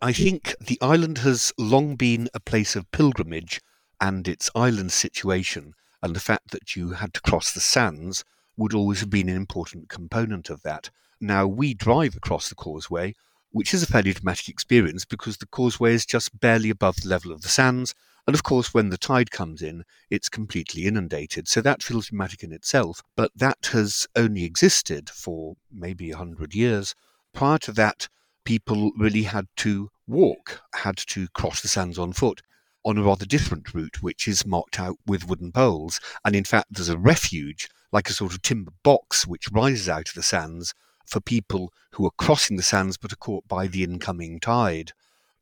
[0.00, 3.60] I think the island has long been a place of pilgrimage,
[4.00, 8.24] and its island situation and the fact that you had to cross the sands
[8.56, 10.90] would always have been an important component of that.
[11.20, 13.14] Now, we drive across the causeway,
[13.50, 17.32] which is a fairly dramatic experience because the causeway is just barely above the level
[17.32, 17.94] of the sands,
[18.28, 21.48] and of course, when the tide comes in, it's completely inundated.
[21.48, 23.02] So that feels dramatic in itself.
[23.16, 26.94] But that has only existed for maybe a hundred years.
[27.32, 28.06] Prior to that,
[28.44, 32.42] people really had to walk, had to cross the sands on foot
[32.84, 35.98] on a rather different route, which is marked out with wooden poles.
[36.22, 40.10] And in fact, there's a refuge, like a sort of timber box, which rises out
[40.10, 40.74] of the sands
[41.06, 44.92] for people who are crossing the sands but are caught by the incoming tide.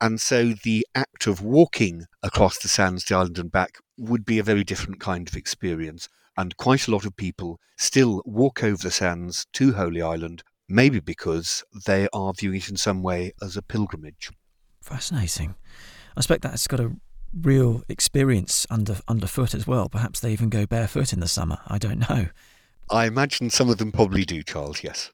[0.00, 4.38] And so the act of walking across the sands to Island and back would be
[4.38, 6.08] a very different kind of experience.
[6.36, 11.00] And quite a lot of people still walk over the sands to Holy Island, maybe
[11.00, 14.30] because they are viewing it in some way as a pilgrimage.
[14.82, 15.54] Fascinating.
[16.16, 16.92] I expect that's got a
[17.32, 19.88] real experience under underfoot as well.
[19.88, 21.58] Perhaps they even go barefoot in the summer.
[21.66, 22.28] I don't know.
[22.90, 25.10] I imagine some of them probably do, Charles, yes.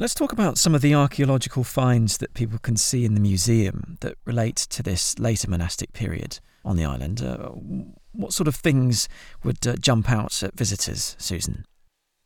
[0.00, 3.98] Let's talk about some of the archaeological finds that people can see in the museum
[3.98, 7.20] that relate to this later monastic period on the island.
[7.20, 7.48] Uh,
[8.12, 9.08] what sort of things
[9.42, 11.64] would uh, jump out at visitors, Susan?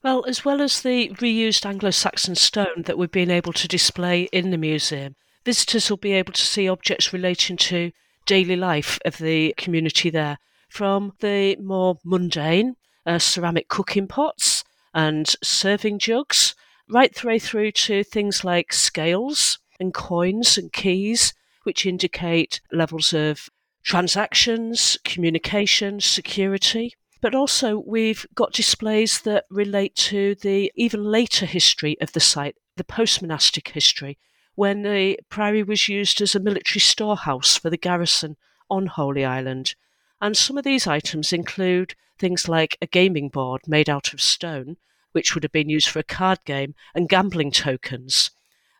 [0.04, 4.24] Well, as well as the reused Anglo Saxon stone that we've been able to display
[4.24, 7.90] in the museum, visitors will be able to see objects relating to
[8.26, 10.36] daily life of the community there,
[10.68, 16.54] from the more mundane uh, ceramic cooking pots and serving jugs
[16.88, 23.12] right the way through to things like scales and coins and keys, which indicate levels
[23.12, 23.48] of
[23.82, 26.94] transactions, communication, security.
[27.20, 32.56] But also, we've got displays that relate to the even later history of the site,
[32.76, 34.18] the post monastic history,
[34.54, 38.36] when the priory was used as a military storehouse for the garrison
[38.68, 39.74] on Holy Island.
[40.20, 44.76] And some of these items include things like a gaming board made out of stone,
[45.12, 48.30] which would have been used for a card game, and gambling tokens,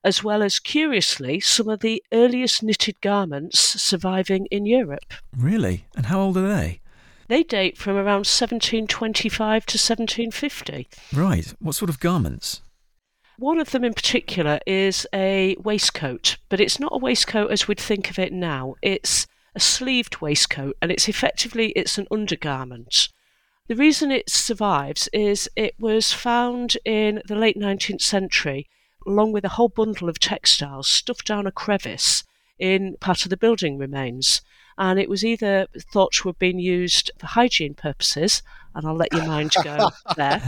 [0.05, 5.15] as well as, curiously, some of the earliest knitted garments surviving in Europe.
[5.37, 5.87] Really?
[5.97, 6.81] And how old are they?
[7.29, 10.89] They date from around 1725 to 1750.
[11.15, 11.55] Right.
[11.61, 12.61] What sort of garments?
[13.39, 17.81] One of them in particular is a waistcoat, but it's not a waistcoat as we'd
[17.81, 18.75] think of it now.
[18.83, 23.09] It's a sleeved waistcoat, and it's effectively it's an undergarment.
[23.73, 28.69] The reason it survives is it was found in the late 19th century,
[29.07, 32.23] along with a whole bundle of textiles stuffed down a crevice
[32.59, 34.43] in part of the building remains.
[34.77, 38.43] And it was either thought to have been used for hygiene purposes,
[38.75, 40.43] and I'll let your mind go there,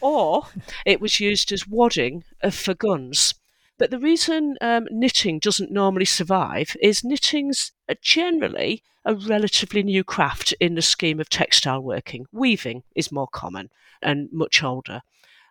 [0.00, 0.46] or
[0.86, 3.34] it was used as wadding uh, for guns.
[3.78, 10.54] But the reason um, knitting doesn't normally survive is knitting's generally a relatively new craft
[10.60, 12.26] in the scheme of textile working.
[12.32, 13.70] Weaving is more common
[14.00, 15.02] and much older.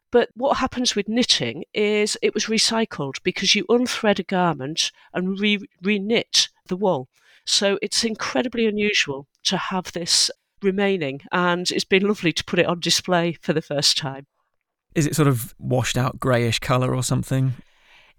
[0.09, 5.39] But what happens with knitting is it was recycled because you unthread a garment and
[5.39, 7.09] re knit the wool.
[7.45, 12.67] So it's incredibly unusual to have this remaining, and it's been lovely to put it
[12.67, 14.27] on display for the first time.
[14.95, 17.53] Is it sort of washed out greyish colour or something?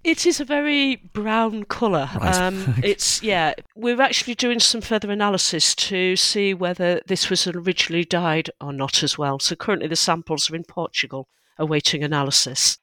[0.04, 2.10] It is a very brown colour.
[2.20, 2.34] Right.
[2.36, 3.54] Um, it's yeah.
[3.74, 9.02] We're actually doing some further analysis to see whether this was originally dyed or not
[9.02, 9.38] as well.
[9.38, 11.28] So currently the samples are in Portugal
[11.58, 12.78] awaiting analysis.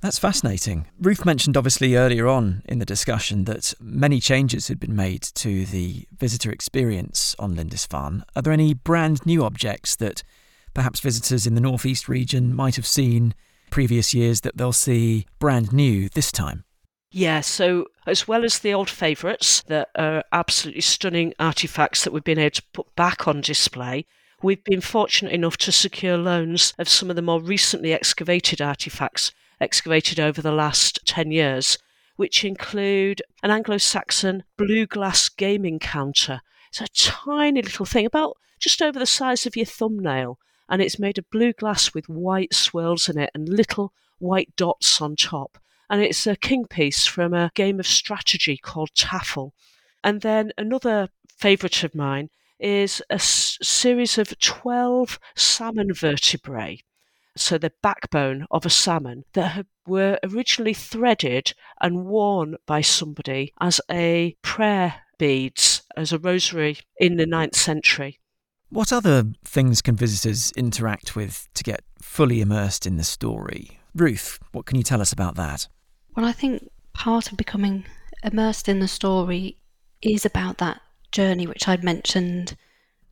[0.00, 0.86] That's fascinating.
[1.00, 5.64] Ruth mentioned obviously earlier on in the discussion that many changes had been made to
[5.64, 8.22] the visitor experience on Lindisfarne.
[8.34, 10.22] Are there any brand new objects that
[10.74, 13.34] perhaps visitors in the northeast region might have seen
[13.70, 16.64] previous years that they'll see brand new this time?
[17.10, 22.24] Yeah, so as well as the old favourites that are absolutely stunning artefacts that we've
[22.24, 24.06] been able to put back on display,
[24.42, 29.32] we've been fortunate enough to secure loans of some of the more recently excavated artefacts
[29.60, 31.78] excavated over the last 10 years,
[32.16, 36.40] which include an Anglo Saxon blue glass gaming counter.
[36.68, 40.38] It's a tiny little thing, about just over the size of your thumbnail,
[40.68, 45.00] and it's made of blue glass with white swirls in it and little white dots
[45.00, 45.58] on top.
[45.88, 49.52] And it's a king piece from a game of strategy called Tafl.
[50.02, 56.80] And then another favourite of mine is a s- series of 12 salmon vertebrae.
[57.36, 63.80] So the backbone of a salmon that were originally threaded and worn by somebody as
[63.90, 68.18] a prayer beads, as a rosary in the ninth century.
[68.68, 73.78] What other things can visitors interact with to get fully immersed in the story?
[73.94, 75.68] Ruth, what can you tell us about that?
[76.16, 77.84] Well, I think part of becoming
[78.24, 79.58] immersed in the story
[80.02, 80.80] is about that
[81.12, 82.56] journey, which I'd mentioned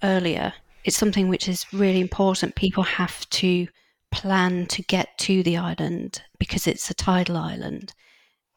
[0.03, 0.53] earlier.
[0.85, 2.57] It's something which is really important.
[2.57, 3.69] People have to
[4.11, 7.95] plan to get to the island because it's a tidal island.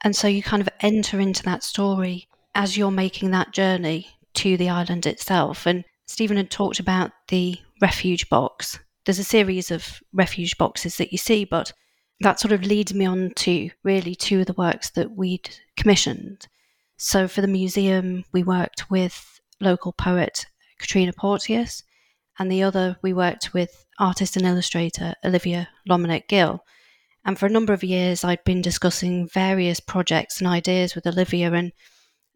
[0.02, 4.58] And so you kind of enter into that story as you're making that journey to
[4.58, 5.66] the island itself.
[5.66, 8.80] And Steven had talked about the refuge box.
[9.06, 11.74] There's a series of refuge boxes that you see, but
[12.22, 16.48] that sort of leads me on to really two of the works that we'd commissioned.
[16.98, 20.48] So for the museum, we worked with local poet
[20.80, 21.84] Katrina Porteous,
[22.40, 26.64] and the other we worked with artist and illustrator Olivia Lomenech Gill.
[27.26, 31.52] And for a number of years, I'd been discussing various projects and ideas with Olivia,
[31.52, 31.74] and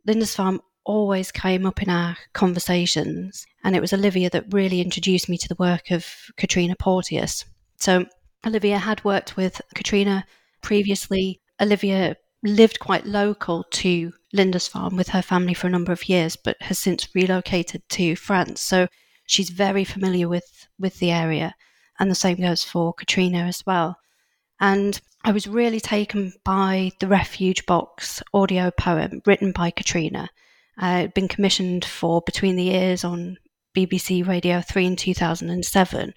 [0.05, 3.45] Lindisfarne always came up in our conversations.
[3.63, 6.05] And it was Olivia that really introduced me to the work of
[6.37, 7.45] Katrina Porteous.
[7.77, 8.05] So
[8.45, 10.25] Olivia had worked with Katrina
[10.61, 11.41] previously.
[11.59, 16.57] Olivia lived quite local to Lindisfarne with her family for a number of years, but
[16.61, 18.61] has since relocated to France.
[18.61, 18.87] So
[19.27, 21.53] she's very familiar with, with the area.
[21.99, 23.97] And the same goes for Katrina as well.
[24.59, 30.29] And I was really taken by the Refuge Box audio poem written by Katrina.
[30.81, 33.37] Uh, been commissioned for Between the Ears on
[33.75, 36.13] BBC Radio 3 in 2007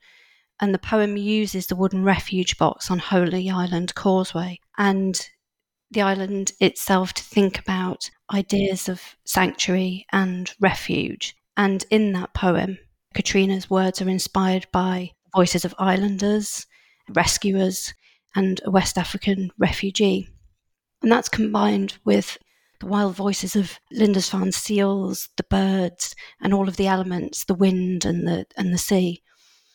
[0.61, 5.29] and the poem uses the wooden refuge box on Holy Island Causeway and
[5.91, 11.37] the island itself to think about ideas of sanctuary and refuge.
[11.57, 12.79] And in that poem,
[13.15, 16.67] Katrina's words are inspired by voices of islanders,
[17.11, 17.95] rescuers,
[18.35, 20.29] and a West African refugee.
[21.03, 22.39] And that's combined with
[22.81, 28.05] the wild voices of Lindisfarne seals, the birds, and all of the elements, the wind
[28.05, 29.23] and the and the sea.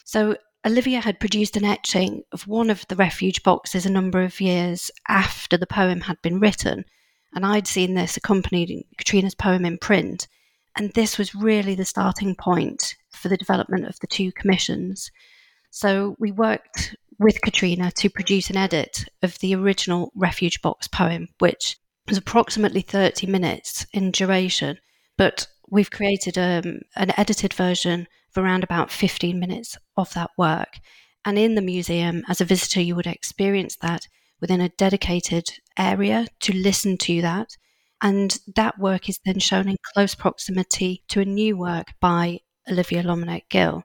[0.06, 4.42] So Olivia had produced an etching of one of the refuge boxes a number of
[4.42, 6.86] years after the poem had been written,
[7.34, 10.28] and I'd seen this accompanied Katrina's poem in print.
[10.76, 15.12] And this was really the starting point for the development of the two commissions.
[15.72, 21.28] So we worked with Katrina to produce an edit of the original Refuge Box poem,
[21.40, 21.78] which
[22.10, 24.80] was approximately 30 minutes in duration,
[25.18, 30.80] but we've created um, an edited version of around about 15 minutes of that work.
[31.24, 34.08] And in the museum, as a visitor, you would experience that
[34.42, 37.56] within a dedicated area to listen to that.
[38.02, 42.40] And that work is then shown in close proximity to a new work by
[42.70, 43.84] Olivia Lomenech Gill.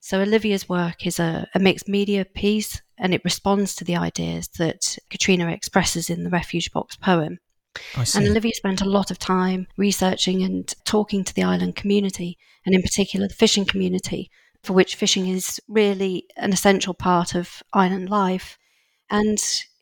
[0.00, 4.48] So, Olivia's work is a, a mixed media piece and it responds to the ideas
[4.58, 7.38] that Katrina expresses in the Refuge Box poem.
[7.96, 12.74] And Olivia spent a lot of time researching and talking to the island community, and
[12.74, 14.30] in particular the fishing community,
[14.62, 18.58] for which fishing is really an essential part of island life.
[19.10, 19.38] And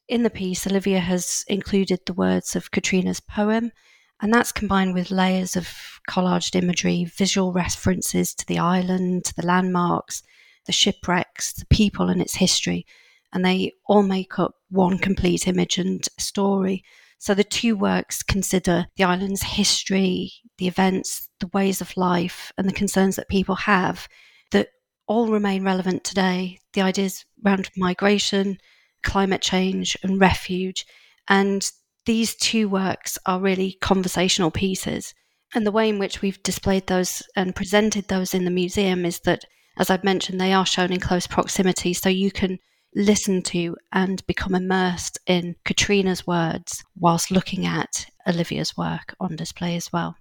[0.09, 3.73] in the piece, Olivia has included the words of Katrina's poem,
[4.21, 9.47] and that's combined with layers of collaged imagery, visual references to the island, to the
[9.47, 10.23] landmarks,
[10.67, 12.87] the shipwrecks, the people, and its history.
[13.33, 16.85] And they all make up one complete image and story.
[17.23, 22.69] So the two works consider the island's history, the events, the ways of life, and
[22.69, 24.09] the concerns that people have
[24.51, 24.71] that
[25.07, 26.59] all remain relevant today.
[26.73, 28.59] The ideas around migration,
[29.05, 30.85] climate change, and refuge.
[31.29, 31.71] And
[32.07, 35.15] these two works are really conversational pieces.
[35.55, 39.21] And the way in which we've displayed those and presented those in the museum is
[39.21, 39.45] that,
[39.79, 41.95] as I've mentioned, they are shown in close proximity.
[41.95, 42.59] So you can
[42.95, 49.77] listen to and become immersed in Katrina's words whilst looking at Olivia's work on display
[49.77, 50.17] as well.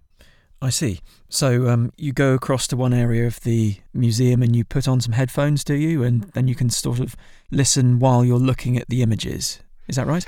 [0.61, 0.99] I see.
[1.27, 5.01] So um, you go across to one area of the museum and you put on
[5.01, 6.03] some headphones, do you?
[6.03, 7.15] And then you can sort of
[7.49, 9.59] listen while you're looking at the images.
[9.87, 10.25] Is that right?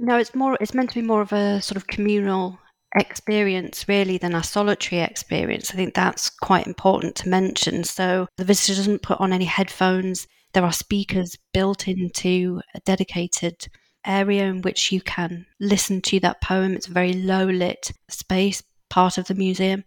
[0.00, 0.56] No, it's more.
[0.60, 2.58] It's meant to be more of a sort of communal
[2.96, 5.70] experience, really, than a solitary experience.
[5.70, 7.84] I think that's quite important to mention.
[7.84, 10.26] So the visitor doesn't put on any headphones.
[10.52, 13.68] There are speakers built into a dedicated
[14.04, 16.74] area in which you can listen to that poem.
[16.74, 19.84] It's a very low lit space, part of the museum.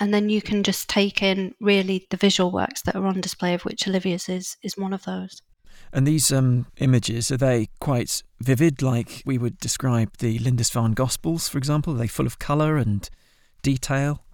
[0.00, 3.54] And then you can just take in really the visual works that are on display,
[3.54, 5.42] of which Olivia's is, is one of those.
[5.92, 11.48] And these um, images, are they quite vivid, like we would describe the Lindisfarne Gospels,
[11.48, 11.94] for example?
[11.94, 13.08] Are they full of colour and
[13.62, 14.24] detail?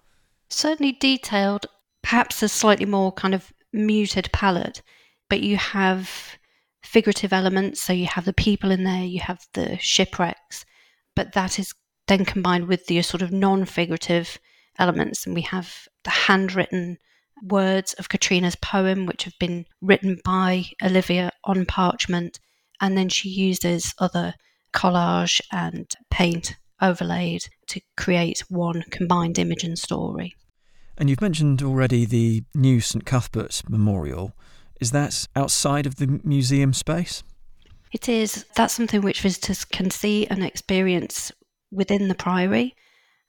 [0.49, 1.65] Certainly detailed,
[2.01, 4.81] perhaps a slightly more kind of muted palette,
[5.29, 6.37] but you have
[6.83, 7.81] figurative elements.
[7.81, 10.65] So you have the people in there, you have the shipwrecks,
[11.15, 11.73] but that is
[12.07, 14.39] then combined with the sort of non figurative
[14.77, 15.25] elements.
[15.25, 16.97] And we have the handwritten
[17.43, 22.39] words of Katrina's poem, which have been written by Olivia on parchment.
[22.81, 24.33] And then she uses other
[24.73, 30.35] collage and paint overlaid to create one combined image and story.
[30.97, 34.33] And you've mentioned already the new St Cuthbert Memorial.
[34.79, 37.23] Is that outside of the museum space?
[37.91, 38.45] It is.
[38.55, 41.31] That's something which visitors can see and experience
[41.71, 42.75] within the Priory.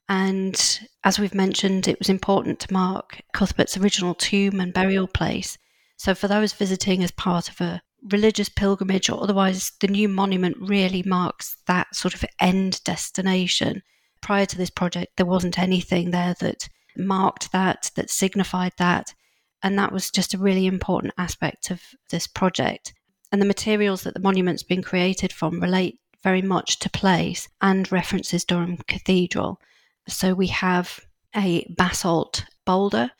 [0.09, 5.57] And as we've mentioned, it was important to mark Cuthbert's original tomb and burial place.
[5.97, 7.81] So, for those visiting as part of a
[8.11, 13.83] religious pilgrimage or otherwise, the new monument really marks that sort of end destination.
[14.21, 19.15] Prior to this project, there wasn't anything there that marked that, that signified that.
[19.63, 22.95] And that was just a really important aspect of this project.
[23.33, 27.91] And the materials that the monument's been created from relate very much to place and
[27.93, 29.61] references Durham Cathedral.
[30.09, 31.01] So we have
[31.37, 33.11] a basalt boulder,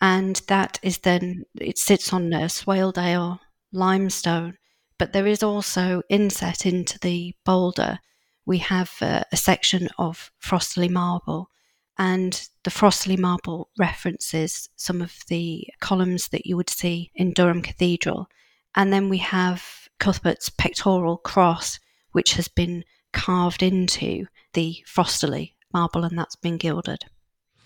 [0.00, 3.38] and that is then, it sits on a Swaledale
[3.72, 4.56] limestone.
[4.98, 7.98] But there is also inset into the boulder,
[8.46, 11.50] we have a, a section of Frosterley marble.
[11.98, 17.62] And the Frosterley marble references some of the columns that you would see in Durham
[17.62, 18.28] Cathedral.
[18.74, 19.64] And then we have
[20.00, 21.78] Cuthbert's pectoral cross,
[22.12, 27.04] which has been carved into the Frosterley marble and that's been gilded.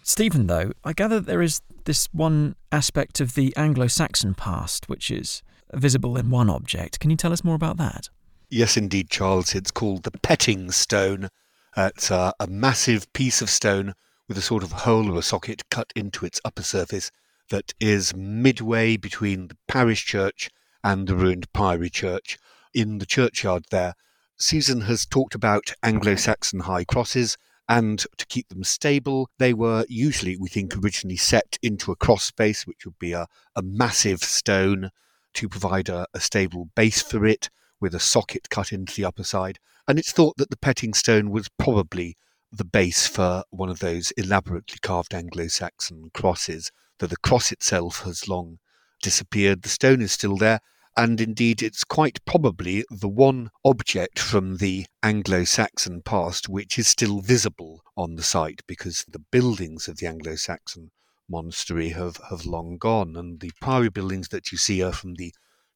[0.03, 5.11] Steven, though, I gather there is this one aspect of the Anglo Saxon past which
[5.11, 7.01] is visible in one object.
[7.01, 8.09] Can you tell us more about that?
[8.51, 9.55] Yes, indeed, Charles.
[9.55, 11.29] It's called the petting stone.
[11.77, 13.95] Uh, it's a massive piece of stone
[14.29, 17.11] with a sort of hole or a socket cut into its upper surface
[17.51, 20.51] that is midway between the parish church
[20.85, 22.39] and the ruined priory church.
[22.75, 23.95] In the churchyard there,
[24.37, 27.37] Susan has talked about Anglo Saxon high crosses,
[27.69, 32.25] and to keep them stable, they were usually, we think, originally set into a cross
[32.25, 33.27] space, which would be a,
[33.57, 34.91] a massive stone
[35.35, 37.51] to provide a, a stable base for it
[37.81, 39.59] with a socket cut into the upper side.
[39.87, 42.17] And it's thought that the petting stone was probably
[42.51, 48.03] the base for one of those elaborately carved Anglo Saxon crosses, though the cross itself
[48.05, 48.59] has long
[49.03, 49.63] disappeared.
[49.63, 50.61] The stone is still there,
[50.97, 56.89] and indeed it's quite probably the one object from the Anglo Saxon past which is
[56.89, 60.91] still visible on the site because the buildings of the Anglo Saxon
[61.29, 65.33] monastery have, have long gone, and the priory buildings that you see are from the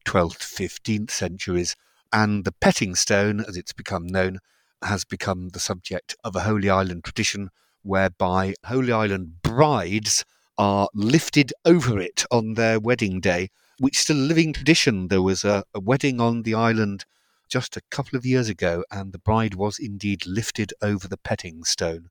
[0.06, 1.76] 12th, 15th centuries,
[2.12, 4.38] and the petting stone, as it's become known,
[4.82, 7.50] has become the subject of a Holy Island tradition
[7.82, 10.24] whereby Holy Island brides
[10.58, 13.48] are lifted over it on their wedding day
[13.82, 15.08] which is still a living tradition.
[15.08, 17.04] There was a, a wedding on the island
[17.48, 21.64] just a couple of years ago, and the bride was indeed lifted over the petting
[21.64, 22.08] stone.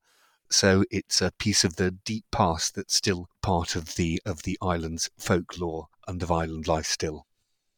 [0.49, 4.57] So it's a piece of the deep past that's still part of the of the
[4.61, 7.25] island's folklore and of island life still.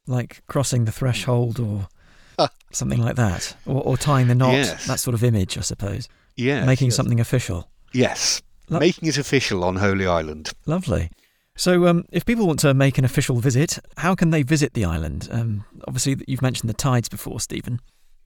[0.07, 1.87] Like crossing the threshold or
[2.71, 3.55] something like that.
[3.65, 4.88] Or, or tying the knot, yes.
[4.88, 6.07] that sort of image, I suppose.
[6.36, 6.65] Yeah.
[6.65, 6.95] Making yes.
[6.95, 7.69] something official.
[7.93, 8.41] Yes.
[8.69, 10.51] Lo- Making it official on Holy Island.
[10.65, 11.09] Lovely.
[11.55, 14.86] So, um, if people want to make an official visit, how can they visit the
[14.86, 15.27] island?
[15.31, 17.79] Um, obviously, you've mentioned the tides before, Steven.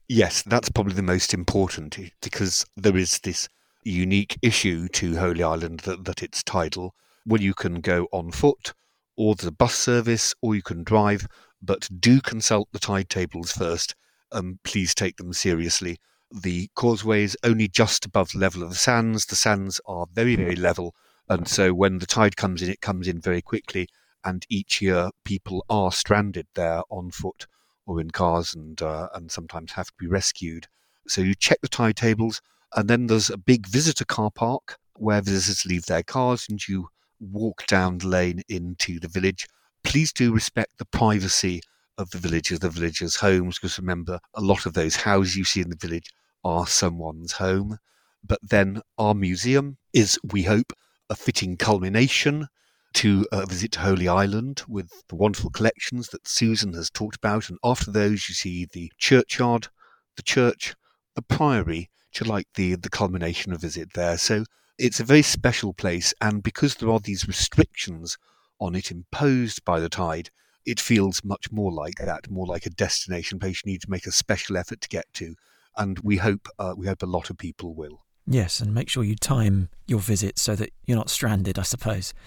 [0.08, 3.48] Yes, that's probably the most important because there is this
[3.84, 6.94] unique issue to Holy Island that, that it's tidal.
[7.26, 8.72] Well, you can go on foot,
[9.18, 11.26] or there's a bus service, or you can drive,
[11.62, 13.94] but do consult the tide tables first.
[14.32, 15.98] Um, please take them seriously.
[16.30, 19.26] The causeway is only just above the level of the sands.
[19.26, 20.94] The sands are very, very level.
[21.28, 23.88] And so when the tide comes in, it comes in very quickly.
[24.24, 27.46] And each year, people are stranded there on foot
[27.86, 30.66] or in cars and, uh, and sometimes have to be rescued.
[31.06, 32.42] So you check the tide tables.
[32.76, 36.88] And then there's a big visitor car park where visitors leave their cars and you
[37.20, 39.46] walk down the lane into the village.
[39.84, 41.60] Please do respect the privacy
[41.96, 45.60] of the villagers, the villagers' homes, because remember, a lot of those houses you see
[45.60, 46.10] in the village
[46.44, 47.78] are someone's home.
[48.24, 50.72] But then our museum is, we hope,
[51.10, 52.48] a fitting culmination
[52.94, 57.48] to a visit to Holy Island with the wonderful collections that Susan has talked about.
[57.48, 59.68] And after those, you see the churchyard,
[60.16, 60.74] the church,
[61.14, 64.18] the priory, to like the, the culmination of visit there.
[64.18, 64.44] So
[64.78, 66.14] it's a very special place.
[66.20, 68.16] And because there are these restrictions
[68.60, 70.30] on it imposed by the tide,
[70.66, 74.06] it feels much more like that, more like a destination place you need to make
[74.06, 75.34] a special effort to get to.
[75.76, 78.04] And we hope uh, we hope a lot of people will.
[78.26, 82.14] Yes, and make sure you time your visit so that you're not stranded, I suppose.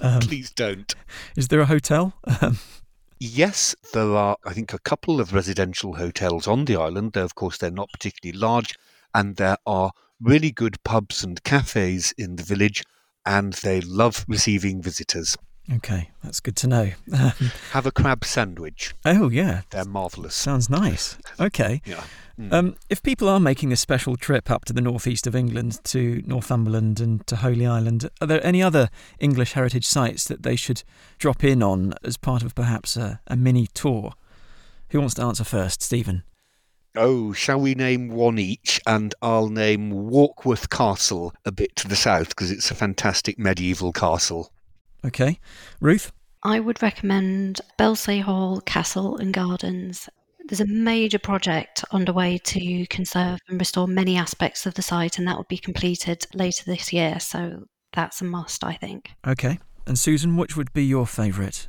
[0.00, 0.94] Um, Please don't.
[1.36, 2.14] Is there a hotel?
[3.18, 7.14] yes, there are, I think, a couple of residential hotels on the island.
[7.14, 8.78] Though, of course, they're not particularly large.
[9.12, 12.84] And there are really good pubs and cafes in the village,
[13.30, 15.36] and they love receiving visitors.
[15.72, 16.90] Okay, that's good to know.
[17.70, 18.92] Have a crab sandwich.
[19.04, 19.62] Oh, yeah.
[19.70, 20.34] They're marvellous.
[20.34, 21.16] Sounds nice.
[21.38, 21.80] Okay.
[21.84, 22.02] yeah.
[22.40, 22.52] Mm.
[22.52, 26.24] Um, if people are making a special trip up to the northeast of England to
[26.26, 30.82] Northumberland and to Holy Island, are there any other English heritage sites that they should
[31.18, 34.14] drop in on as part of perhaps a, a mini tour?
[34.88, 35.82] Who wants to answer first?
[35.82, 36.24] Steven.
[36.96, 38.80] Oh, shall we name one each?
[38.86, 43.92] And I'll name Warkworth Castle a bit to the south because it's a fantastic medieval
[43.92, 44.52] castle.
[45.04, 45.38] Okay.
[45.80, 46.12] Ruth?
[46.42, 50.08] I would recommend Belsay Hall Castle and Gardens.
[50.46, 55.28] There's a major project underway to conserve and restore many aspects of the site, and
[55.28, 57.20] that will be completed later this year.
[57.20, 59.10] So that's a must, I think.
[59.26, 59.58] Okay.
[59.86, 61.68] And Susan, which would be your favourite?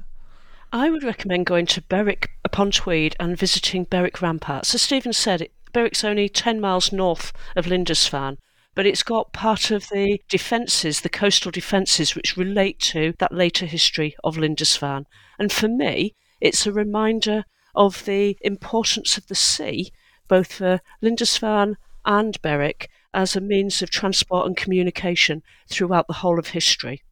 [0.73, 4.73] I would recommend going to Berwick upon Tweed and visiting Berwick Ramparts.
[4.73, 8.37] As Steven said, Berwick's only 10 miles north of Lindisfarne,
[8.73, 13.65] but it's got part of the defences, the coastal defences, which relate to that later
[13.65, 15.07] history of Lindisfarne.
[15.37, 17.43] And for me, it's a reminder
[17.75, 19.91] of the importance of the sea,
[20.29, 26.39] both for Lindisfarne and Berwick, as a means of transport and communication throughout the whole
[26.39, 27.03] of history.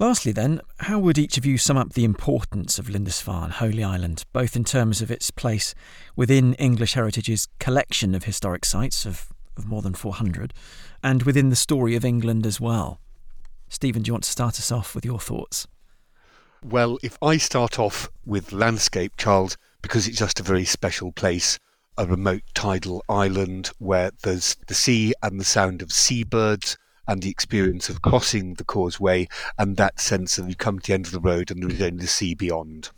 [0.00, 4.24] Lastly, then, how would each of you sum up the importance of Lindisfarne, Holy Island,
[4.32, 5.74] both in terms of its place
[6.14, 9.26] within English Heritage's collection of historic sites of,
[9.56, 10.54] of more than 400,
[11.02, 13.00] and within the story of England as well?
[13.68, 15.66] Steven, do you want to start us off with your thoughts?
[16.62, 21.58] Well, if I start off with landscape, Charles, because it's just a very special place,
[21.96, 26.78] a remote tidal island where there's the sea and the sound of seabirds
[27.08, 29.26] and the experience of crossing the causeway
[29.58, 31.82] and that sense of you come to the end of the road and there is
[31.82, 32.90] only the sea beyond.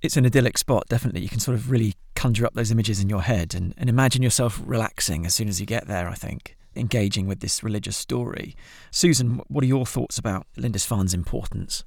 [0.00, 1.22] It's an idyllic spot, definitely.
[1.22, 4.22] You can sort of really conjure up those images in your head and, and imagine
[4.22, 8.54] yourself relaxing as soon as you get there, I think, engaging with this religious story.
[8.92, 11.84] Susan, what are your thoughts about Lindisfarne's importance?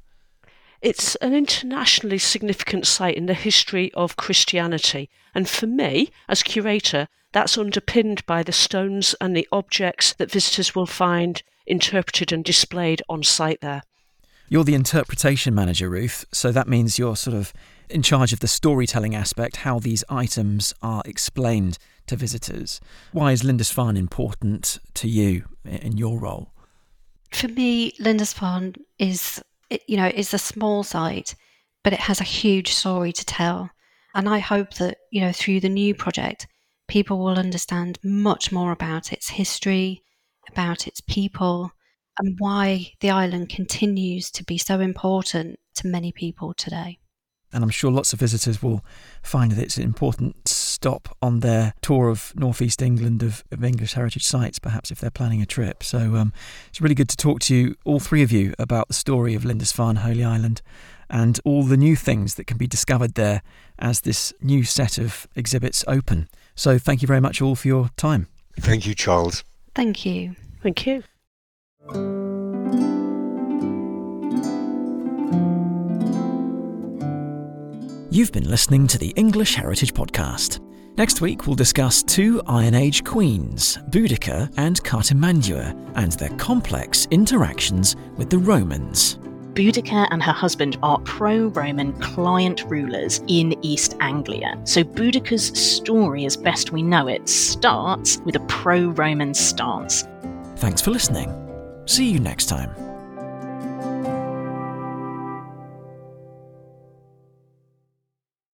[0.81, 5.09] It's an internationally significant site in the history of Christianity.
[5.33, 10.75] And for me, as curator, that's underpinned by the stones and the objects that visitors
[10.75, 13.83] will find interpreted and displayed on site there.
[14.49, 17.53] You're the interpretation manager, Ruth, so that means you're sort of
[17.89, 21.77] in charge of the storytelling aspect, how these items are explained
[22.07, 22.81] to visitors.
[23.11, 26.51] Why is Lindisfarne important to you in your role?
[27.31, 29.41] For me, Lindisfarne is,
[29.87, 31.35] you know, it's a small site,
[31.83, 33.69] but it has a huge story to tell.
[34.13, 36.47] And I hope that, you know, through the new project,
[36.91, 40.03] people will understand much more about its history,
[40.51, 41.71] about its people,
[42.19, 46.99] and why the island continues to be so important to many people today.
[47.53, 48.83] And I'm sure lots of visitors will
[49.23, 53.93] find that it's an important stop on their tour of northeast England of, of English
[53.93, 55.83] heritage sites, perhaps if they're planning a trip.
[55.83, 56.33] So um,
[56.67, 59.45] it's really good to talk to you, all three of you, about the story of
[59.45, 60.61] Lindisfarne, Holy Island,
[61.09, 63.43] and all the new things that can be discovered there
[63.79, 66.27] as this new set of exhibits open.
[66.55, 68.27] So thank you very much all for your time.
[68.59, 69.43] Thank you, Charles.
[69.73, 70.35] Thank you.
[70.61, 71.03] Thank you.
[78.13, 80.59] You've been listening to the English Heritage Podcast.
[80.97, 87.95] Next week, we'll discuss two Iron Age queens, Boudica and Cartimandua, and their complex interactions
[88.17, 89.17] with the Romans.
[89.53, 94.59] Boudicca and her husband are pro Roman client rulers in East Anglia.
[94.63, 100.05] So Boudicca's story, as best we know it, starts with a pro Roman stance.
[100.57, 101.29] Thanks for listening.
[101.85, 102.90] See you next time.